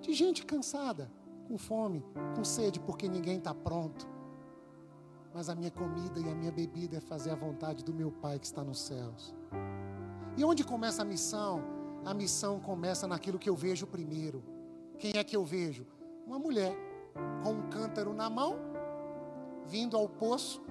[0.00, 1.10] De gente cansada,
[1.48, 2.04] com fome,
[2.36, 4.06] com sede, porque ninguém está pronto.
[5.34, 8.38] Mas a minha comida e a minha bebida é fazer a vontade do meu Pai
[8.38, 9.34] que está nos céus.
[10.36, 11.62] E onde começa a missão?
[12.04, 14.42] A missão começa naquilo que eu vejo primeiro.
[14.98, 15.86] Quem é que eu vejo?
[16.26, 16.76] Uma mulher
[17.42, 18.56] com um cântaro na mão,
[19.66, 20.62] vindo ao poço,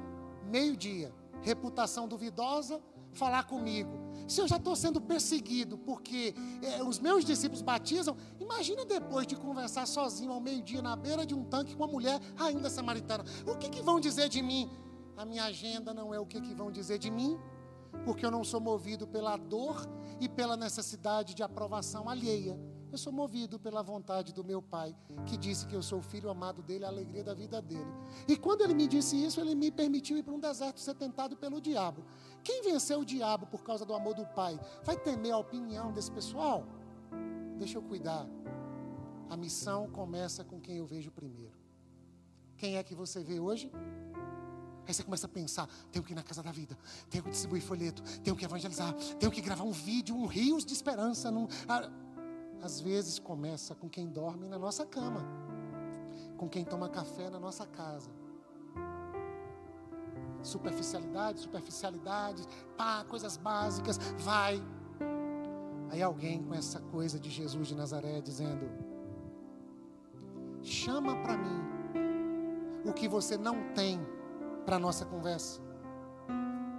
[0.45, 2.82] meio-dia, reputação duvidosa,
[3.14, 3.99] falar comigo.
[4.28, 9.36] Se eu já estou sendo perseguido porque é, os meus discípulos batizam, imagina depois de
[9.36, 13.26] conversar sozinho ao meio-dia na beira de um tanque com uma mulher ainda samaritana.
[13.45, 14.70] O que, que vão dizer de mim?
[15.18, 17.38] A minha agenda não é o que, que vão dizer de mim,
[18.05, 19.86] porque eu não sou movido pela dor
[20.20, 22.57] e pela necessidade de aprovação alheia.
[22.92, 24.94] Eu sou movido pela vontade do meu Pai,
[25.26, 27.89] que disse que eu sou o filho amado dele, a alegria da vida dele.
[28.28, 31.38] E quando ele me disse isso, ele me permitiu ir para um deserto ser tentado
[31.38, 32.04] pelo diabo.
[32.44, 34.60] Quem venceu o diabo por causa do amor do Pai?
[34.84, 36.68] Vai temer a opinião desse pessoal?
[37.58, 38.28] Deixa eu cuidar.
[39.30, 41.58] A missão começa com quem eu vejo primeiro.
[42.58, 43.72] Quem é que você vê hoje?
[44.86, 46.78] Aí você começa a pensar: tenho que ir na casa da vida,
[47.10, 50.74] tenho que distribuir folheto, tenho que evangelizar, tenho que gravar um vídeo, um rios de
[50.74, 51.32] esperança.
[51.32, 51.48] Num...
[51.68, 51.89] Ah,
[52.62, 55.26] às vezes começa com quem dorme na nossa cama,
[56.38, 58.09] com quem toma café na nossa casa.
[60.43, 62.43] Superficialidade, superficialidade,
[62.78, 64.62] pá, coisas básicas, vai.
[65.89, 68.70] Aí alguém com essa coisa de Jesus de Nazaré dizendo:
[70.64, 71.62] chama para mim
[72.86, 73.99] o que você não tem
[74.66, 75.62] para nossa conversa.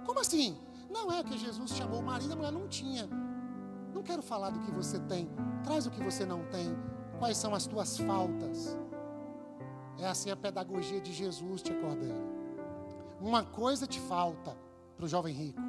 [0.05, 0.57] Como assim?
[0.89, 3.07] Não é que Jesus chamou o marido, a mulher não tinha.
[3.93, 5.29] Não quero falar do que você tem.
[5.63, 6.75] Traz o que você não tem.
[7.19, 8.77] Quais são as tuas faltas?
[9.97, 12.33] É assim a pedagogia de Jesus, te acordando.
[13.21, 14.57] Uma coisa te falta
[14.97, 15.61] para o jovem rico.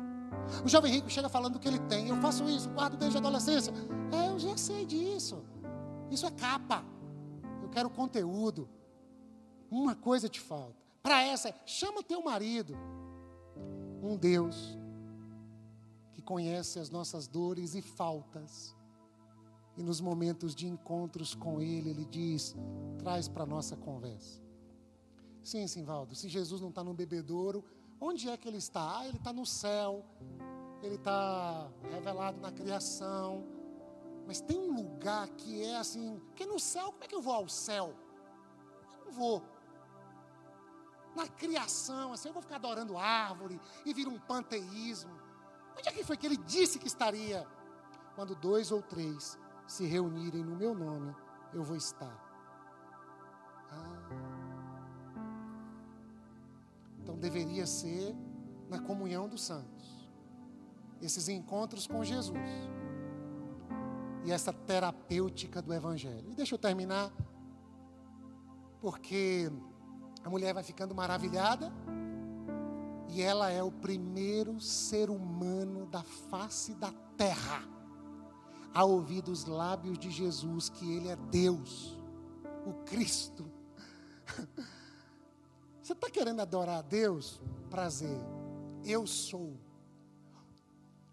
[0.65, 2.09] O jovem rico chega falando o que ele tem.
[2.09, 3.73] Eu faço isso, guardo desde a adolescência.
[4.13, 5.45] É, eu já sei disso.
[6.11, 6.85] Isso é capa.
[7.63, 8.69] Eu quero conteúdo.
[9.71, 10.75] Uma coisa te falta.
[11.03, 12.77] Para essa, chama teu marido.
[14.03, 14.79] Um Deus
[16.25, 18.75] conhece as nossas dores e faltas.
[19.77, 22.55] E nos momentos de encontros com Ele, Ele diz:
[22.99, 24.41] traz para a nossa conversa.
[25.43, 27.65] Sim, Simvaldo, se Jesus não está no bebedouro,
[28.01, 28.99] onde é que Ele está?
[28.99, 30.05] Ah, Ele está no céu,
[30.83, 33.45] Ele está revelado na criação.
[34.27, 37.35] Mas tem um lugar que é assim, porque no céu, como é que eu vou
[37.35, 37.95] ao céu?
[38.99, 39.43] Eu não vou.
[41.15, 45.24] Na criação, assim, eu vou ficar adorando árvore e vir um panteísmo.
[45.79, 47.47] Onde é que foi que ele disse que estaria?
[48.15, 51.15] Quando dois ou três se reunirem no meu nome,
[51.53, 52.17] eu vou estar.
[53.71, 54.45] Ah.
[57.01, 58.15] Então deveria ser
[58.69, 60.09] na comunhão dos santos.
[61.03, 62.39] Esses encontros com Jesus.
[64.25, 66.31] E essa terapêutica do Evangelho.
[66.31, 67.13] E deixa eu terminar,
[68.81, 69.51] porque
[70.23, 71.71] a mulher vai ficando maravilhada
[73.15, 77.63] e ela é o primeiro ser humano da face da terra
[78.75, 81.97] a ouvir dos lábios de Jesus que Ele é Deus,
[82.67, 83.49] o Cristo.
[85.81, 87.41] Você está querendo adorar a Deus?
[87.71, 88.19] Prazer.
[88.85, 89.57] Eu sou.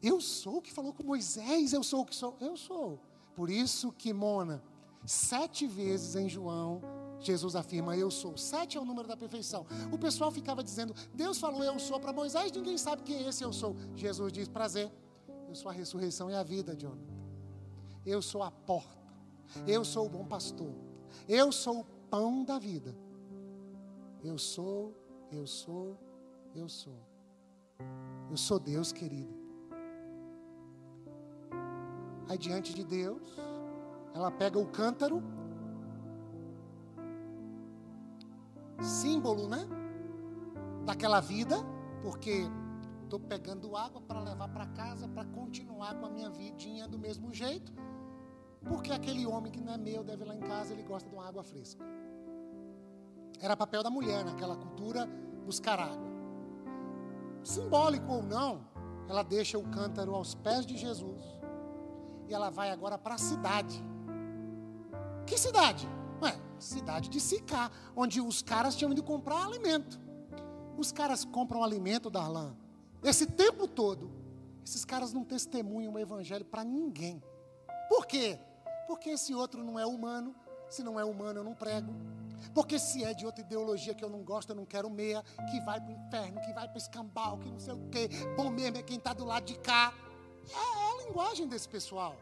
[0.02, 2.36] Eu sou o que falou com Moisés, eu sou o que sou.
[2.42, 3.00] Eu sou.
[3.36, 4.64] Por isso que, Mona,
[5.06, 6.82] sete vezes em João,
[7.22, 8.38] Jesus afirma: Eu sou.
[8.38, 9.66] Sete é o número da perfeição.
[9.92, 13.44] O pessoal ficava dizendo: Deus falou eu sou para Moisés, ninguém sabe quem é esse
[13.44, 13.76] eu sou.
[13.96, 14.92] Jesus diz: Prazer,
[15.48, 17.14] eu sou a ressurreição e a vida, Jonathan.
[18.06, 19.02] Eu sou a porta.
[19.68, 20.74] Eu sou o bom pastor.
[21.28, 22.96] Eu sou o pão da vida.
[24.24, 24.96] Eu sou,
[25.32, 25.98] eu sou,
[26.56, 26.98] eu sou.
[28.30, 29.34] Eu sou Deus, querido.
[32.30, 33.22] Aí diante de Deus,
[34.14, 35.22] ela pega o cântaro,
[38.82, 39.68] símbolo, né?
[40.86, 41.58] Daquela vida,
[42.02, 42.50] porque
[43.04, 47.34] estou pegando água para levar para casa, para continuar com a minha vidinha do mesmo
[47.34, 47.74] jeito.
[48.68, 51.16] Porque aquele homem que não é meu deve ir lá em casa, ele gosta de
[51.16, 51.84] uma água fresca.
[53.40, 55.08] Era papel da mulher naquela cultura
[55.46, 56.12] buscar água.
[57.44, 58.62] Simbólico ou não,
[59.10, 61.22] ela deixa o cântaro aos pés de Jesus.
[62.28, 63.84] E ela vai agora para a cidade.
[65.26, 65.88] Que cidade?
[66.22, 70.00] Ué, cidade de Sicá, onde os caras tinham ido comprar alimento.
[70.78, 72.56] Os caras compram alimento, Darlan,
[73.04, 74.12] esse tempo todo,
[74.64, 77.22] esses caras não testemunham o evangelho para ninguém.
[77.90, 78.40] Por quê?
[78.88, 80.36] Porque esse outro não é humano.
[80.70, 81.94] Se não é humano, eu não prego.
[82.54, 85.60] Porque se é de outra ideologia que eu não gosto, eu não quero meia, que
[85.62, 88.10] vai para o inferno, que vai para escambau, que não sei o quê.
[88.38, 89.94] Bom mesmo é quem está do lado de cá.
[90.50, 92.16] É, é a linguagem desse pessoal.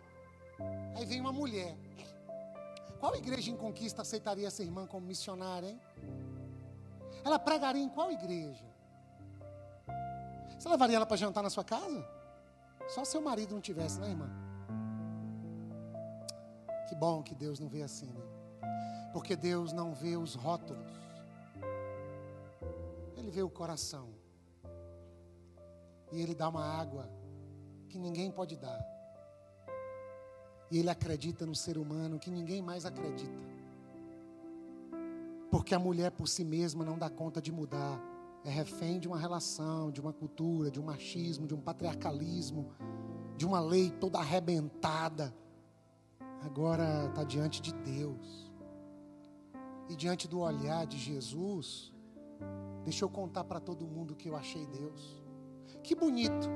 [0.96, 1.78] Aí vem uma mulher.
[3.00, 5.82] Qual igreja em conquista aceitaria essa irmã como missionária, hein?
[7.24, 8.66] Ela pregaria em qual igreja?
[10.58, 12.06] Você levaria ela para jantar na sua casa?
[12.90, 14.30] Só seu marido não tivesse, né, irmã?
[16.90, 18.22] Que bom que Deus não vê assim, né?
[19.14, 20.92] Porque Deus não vê os rótulos.
[23.16, 24.10] Ele vê o coração.
[26.12, 27.10] E Ele dá uma água
[27.88, 28.99] que ninguém pode dar.
[30.72, 33.60] E Ele acredita no ser humano que ninguém mais acredita.
[35.50, 38.00] Porque a mulher por si mesma não dá conta de mudar
[38.44, 42.72] é refém de uma relação, de uma cultura, de um machismo, de um patriarcalismo,
[43.36, 45.34] de uma lei toda arrebentada.
[46.42, 48.50] Agora está diante de Deus.
[49.90, 51.92] E diante do olhar de Jesus,
[52.84, 55.22] deixa eu contar para todo mundo que eu achei Deus.
[55.84, 56.48] Que bonito.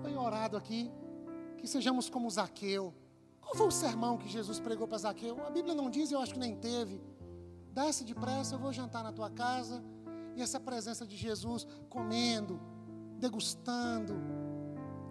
[0.00, 0.90] Foi orado aqui
[1.58, 2.94] que sejamos como Zaqueu.
[3.40, 5.44] Qual foi o sermão que Jesus pregou para Zaqueu?
[5.46, 7.00] A Bíblia não diz, eu acho que nem teve.
[7.72, 9.82] Desce depressa, eu vou jantar na tua casa
[10.34, 12.60] e essa presença de Jesus comendo,
[13.18, 14.14] degustando,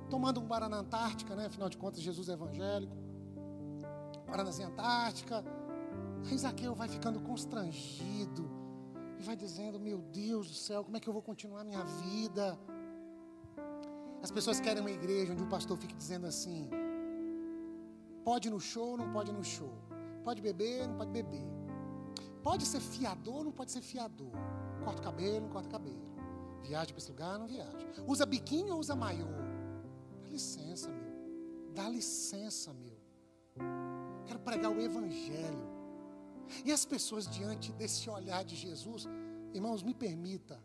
[0.10, 1.48] tomando um Guaraná Antártica, né?
[1.48, 2.96] Afinal de contas, Jesus é evangélico.
[4.28, 5.44] Guaranazinha Antártica.
[6.30, 8.50] Aí Zaqueu vai ficando constrangido
[9.20, 12.58] e vai dizendo: Meu Deus do céu, como é que eu vou continuar minha vida?
[14.22, 16.70] As pessoas querem uma igreja onde o pastor fique dizendo assim:
[18.24, 19.74] Pode ir no show, não pode ir no show.
[20.24, 21.46] Pode beber, não pode beber.
[22.42, 24.32] Pode ser fiador, não pode ser fiador.
[24.84, 26.02] Corta o cabelo, não corta o cabelo.
[26.64, 27.88] Viaja para esse lugar, não viaja.
[28.08, 29.28] Usa biquíni ou usa maiô?
[30.24, 31.74] Dá licença, meu.
[31.74, 32.98] Dá licença, meu.
[34.26, 35.76] Quero pregar o evangelho.
[36.64, 39.08] E as pessoas diante desse olhar de Jesus,
[39.54, 40.60] irmãos, me permita.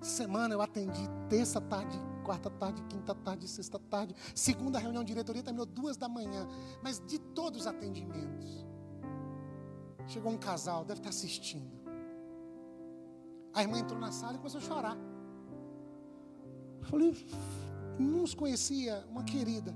[0.00, 4.14] Semana eu atendi terça tarde, quarta tarde, quinta tarde, sexta tarde.
[4.34, 6.46] Segunda reunião de diretoria terminou duas da manhã.
[6.82, 8.66] Mas de todos os atendimentos,
[10.06, 11.80] chegou um casal, deve estar assistindo.
[13.52, 14.96] A irmã entrou na sala e começou a chorar.
[16.80, 17.26] Eu falei,
[17.98, 19.74] não nos conhecia, uma querida.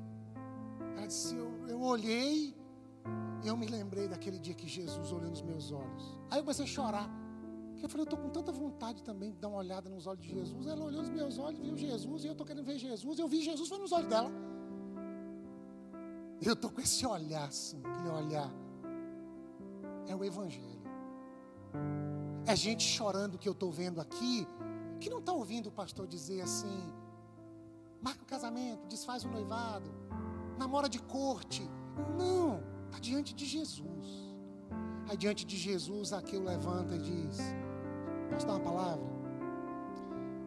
[0.96, 2.56] Ela disse, eu, eu olhei
[3.42, 6.18] e eu me lembrei daquele dia que Jesus olhou nos meus olhos.
[6.30, 7.23] Aí eu comecei a chorar.
[7.82, 10.30] Eu falei, eu estou com tanta vontade também de dar uma olhada nos olhos de
[10.30, 10.66] Jesus.
[10.66, 13.18] Ela olhou nos meus olhos, viu Jesus, e eu estou querendo ver Jesus.
[13.18, 14.30] Eu vi Jesus, foi nos olhos dela.
[16.40, 18.50] Eu estou com esse olhar, assim, aquele olhar.
[20.06, 20.82] É o Evangelho.
[22.46, 24.46] É gente chorando que eu estou vendo aqui,
[25.00, 26.92] que não está ouvindo o pastor dizer assim:
[28.02, 29.90] marca o casamento, desfaz o noivado,
[30.58, 31.68] namora de corte.
[32.18, 34.34] Não, está diante de Jesus.
[35.08, 37.38] Aí diante de Jesus, aqui eu levanta e diz:
[38.34, 39.04] Posso dar uma palavra?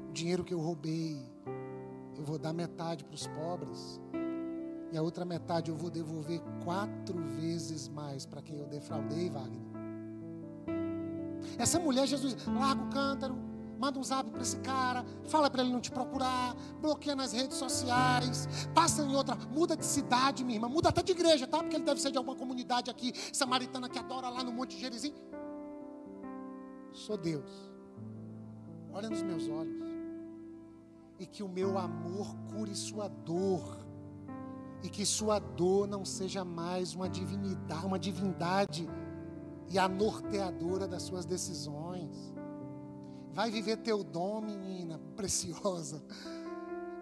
[0.10, 1.18] O dinheiro que eu roubei,
[2.18, 4.02] eu vou dar metade para os pobres.
[4.92, 9.62] E a outra metade eu vou devolver quatro vezes mais para quem eu defraudei, Wagner.
[11.58, 13.36] Essa mulher, Jesus, larga o cântaro,
[13.80, 17.56] manda um zap para esse cara, fala para ele não te procurar, bloqueia nas redes
[17.56, 21.60] sociais, passa em outra, muda de cidade, minha irmã, muda até de igreja, tá?
[21.60, 25.14] Porque ele deve ser de alguma comunidade aqui, samaritana que adora lá no Monte Gerizim.
[26.92, 27.76] Sou Deus.
[28.98, 29.78] Olha nos meus olhos.
[31.20, 33.78] e que o meu amor cure sua dor,
[34.84, 38.89] e que sua dor não seja mais uma divindade, uma divindade
[39.68, 42.34] e a norteadora das suas decisões.
[43.34, 46.04] Vai viver teu dom, menina preciosa.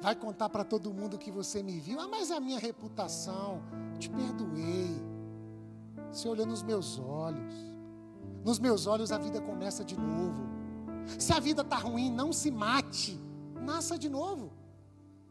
[0.02, 2.00] Vai contar para todo mundo que você me viu.
[2.00, 3.62] Ah, mas a minha reputação,
[4.00, 4.96] te perdoei.
[6.12, 7.54] Você olhou nos meus olhos.
[8.44, 10.55] Nos meus olhos a vida começa de novo.
[11.20, 13.20] Se a vida está ruim, não se mate.
[13.62, 14.52] Nasça de novo.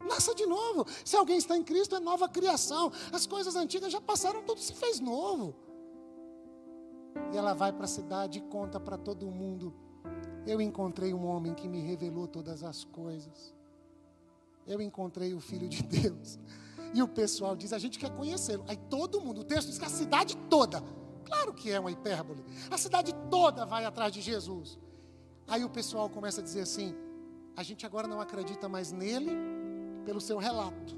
[0.04, 0.86] Nasça de novo.
[1.04, 2.92] Se alguém está em Cristo, é nova criação.
[3.12, 5.54] As coisas antigas já passaram, tudo se fez novo.
[7.32, 9.72] E ela vai para a cidade e conta para todo mundo:
[10.46, 13.54] Eu encontrei um homem que me revelou todas as coisas.
[14.66, 16.38] Eu encontrei o Filho de Deus.
[16.92, 18.64] E o pessoal diz: A gente quer conhecê-lo.
[18.68, 20.82] Aí todo mundo, o texto diz que a cidade toda,
[21.24, 24.78] claro que é uma hipérbole, a cidade toda vai atrás de Jesus.
[25.46, 26.94] Aí o pessoal começa a dizer assim:
[27.56, 29.32] A gente agora não acredita mais nele
[30.04, 30.96] pelo seu relato.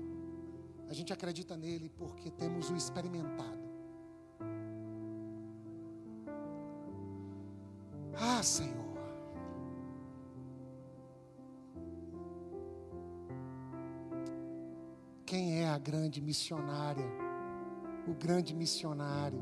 [0.88, 3.66] A gente acredita nele porque temos o experimentado.
[8.14, 8.86] Ah, Senhor.
[15.26, 17.05] Quem é a grande missionária,
[18.07, 19.40] o grande missionário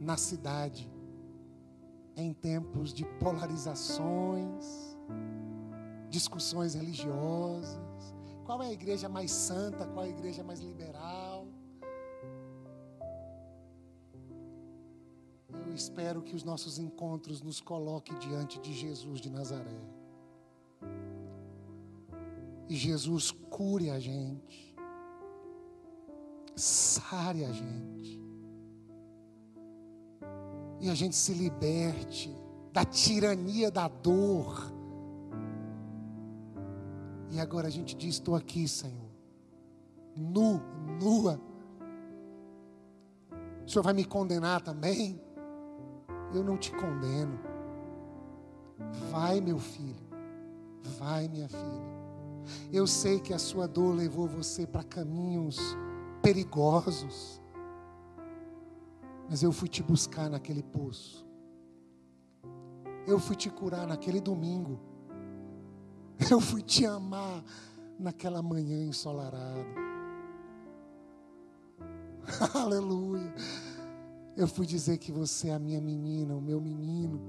[0.00, 0.90] na cidade,
[2.16, 4.96] em tempos de polarizações,
[6.08, 8.14] discussões religiosas?
[8.44, 9.86] Qual é a igreja mais santa?
[9.86, 11.46] Qual é a igreja mais liberal?
[15.66, 19.80] Eu espero que os nossos encontros nos coloquem diante de Jesus de Nazaré.
[22.68, 24.74] E Jesus cure a gente,
[26.54, 28.20] sare a gente,
[30.80, 32.34] e a gente se liberte
[32.72, 34.76] da tirania da dor
[37.36, 39.10] e agora a gente diz: Estou aqui, Senhor,
[40.16, 40.60] nu,
[41.00, 41.40] nua.
[43.66, 45.20] O Senhor vai me condenar também?
[46.32, 47.38] Eu não te condeno.
[49.10, 50.06] Vai, meu filho.
[50.98, 51.96] Vai, minha filha.
[52.72, 55.58] Eu sei que a sua dor levou você para caminhos
[56.22, 57.40] perigosos.
[59.28, 61.26] Mas eu fui te buscar naquele poço.
[63.06, 64.80] Eu fui te curar naquele domingo.
[66.30, 67.44] Eu fui te amar
[67.98, 69.66] naquela manhã ensolarada.
[72.54, 73.32] Aleluia.
[74.36, 77.20] Eu fui dizer que você é a minha menina, o meu menino.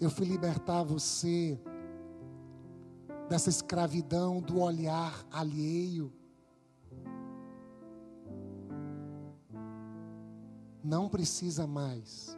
[0.00, 1.58] Eu fui libertar você
[3.28, 6.12] dessa escravidão do olhar alheio.
[10.84, 12.36] Não precisa mais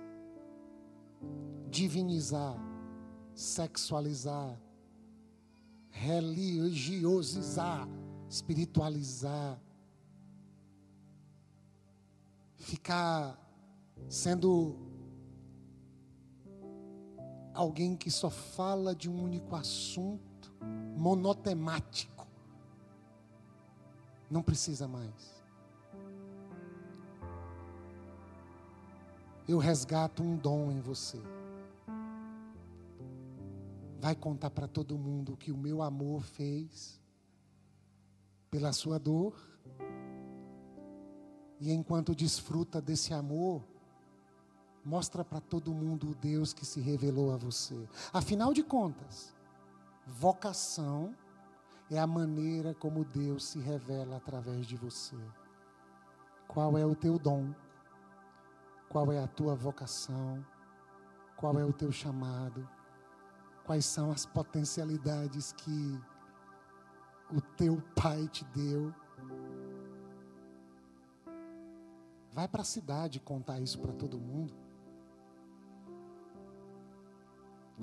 [1.69, 2.57] divinizar
[3.37, 4.59] sexualizar,
[5.91, 7.87] religiosizar,
[8.31, 9.61] espiritualizar,
[12.57, 13.39] ficar
[14.09, 14.75] sendo
[17.53, 20.55] alguém que só fala de um único assunto,
[20.97, 22.27] monotemático.
[24.31, 25.36] Não precisa mais.
[29.49, 31.21] Eu resgato um dom em você
[34.07, 37.01] vai contar para todo mundo o que o meu amor fez
[38.49, 39.35] pela sua dor.
[41.59, 43.65] E enquanto desfruta desse amor,
[44.85, 47.89] mostra para todo mundo o Deus que se revelou a você.
[48.13, 49.35] Afinal de contas,
[50.07, 51.13] vocação
[51.91, 55.17] é a maneira como Deus se revela através de você.
[56.47, 57.53] Qual é o teu dom?
[58.89, 60.45] Qual é a tua vocação?
[61.37, 62.67] Qual é o teu chamado?
[63.67, 66.01] quais são as potencialidades que
[67.33, 68.95] o teu pai te deu.
[72.33, 74.55] Vai para a cidade contar isso para todo mundo.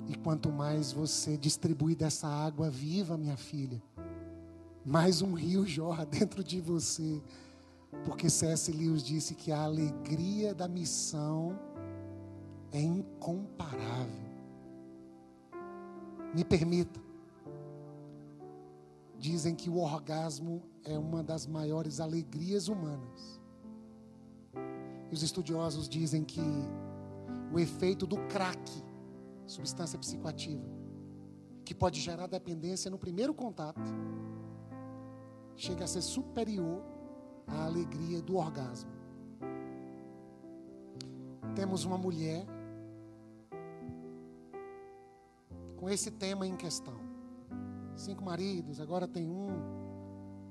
[0.08, 3.80] E quanto mais você distribuir dessa água viva, minha filha,
[4.84, 7.22] mais um rio jorra dentro de você.
[8.04, 8.70] Porque C.S.
[8.70, 11.58] Lewis disse que a alegria da missão
[12.72, 14.24] é incomparável.
[16.34, 17.00] Me permita.
[19.18, 23.40] Dizem que o orgasmo é uma das maiores alegrias humanas.
[25.10, 26.42] E os estudiosos dizem que
[27.52, 28.70] o efeito do crack,
[29.46, 30.66] substância psicoativa,
[31.64, 33.80] que pode gerar dependência no primeiro contato,
[35.56, 36.82] chega a ser superior
[37.46, 38.90] à alegria do orgasmo.
[41.54, 42.46] Temos uma mulher
[45.76, 46.98] com esse tema em questão.
[47.94, 49.48] cinco maridos, agora tem um.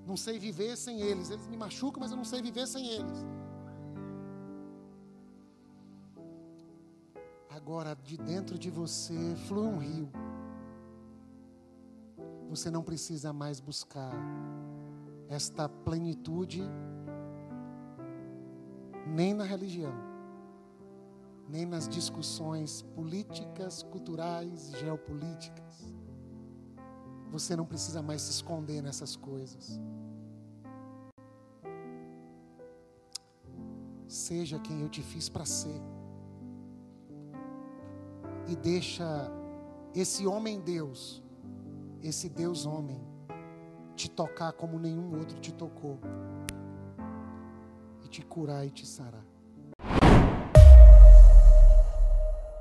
[0.06, 1.30] Não sei viver sem eles.
[1.30, 3.26] Eles me machucam, mas eu não sei viver sem eles.
[7.50, 10.10] Agora, de dentro de você flui um rio.
[12.50, 14.14] Você não precisa mais buscar
[15.34, 16.62] esta plenitude
[19.08, 19.94] nem na religião,
[21.50, 25.94] nem nas discussões políticas, culturais, geopolíticas.
[27.32, 29.80] Você não precisa mais se esconder nessas coisas.
[34.08, 35.82] Seja quem eu te fiz para ser.
[38.48, 39.32] E deixa
[39.96, 41.24] esse homem Deus,
[42.04, 43.13] esse Deus homem,
[43.96, 46.00] te tocar como nenhum outro te tocou.
[48.04, 49.33] E te curar e te sarar.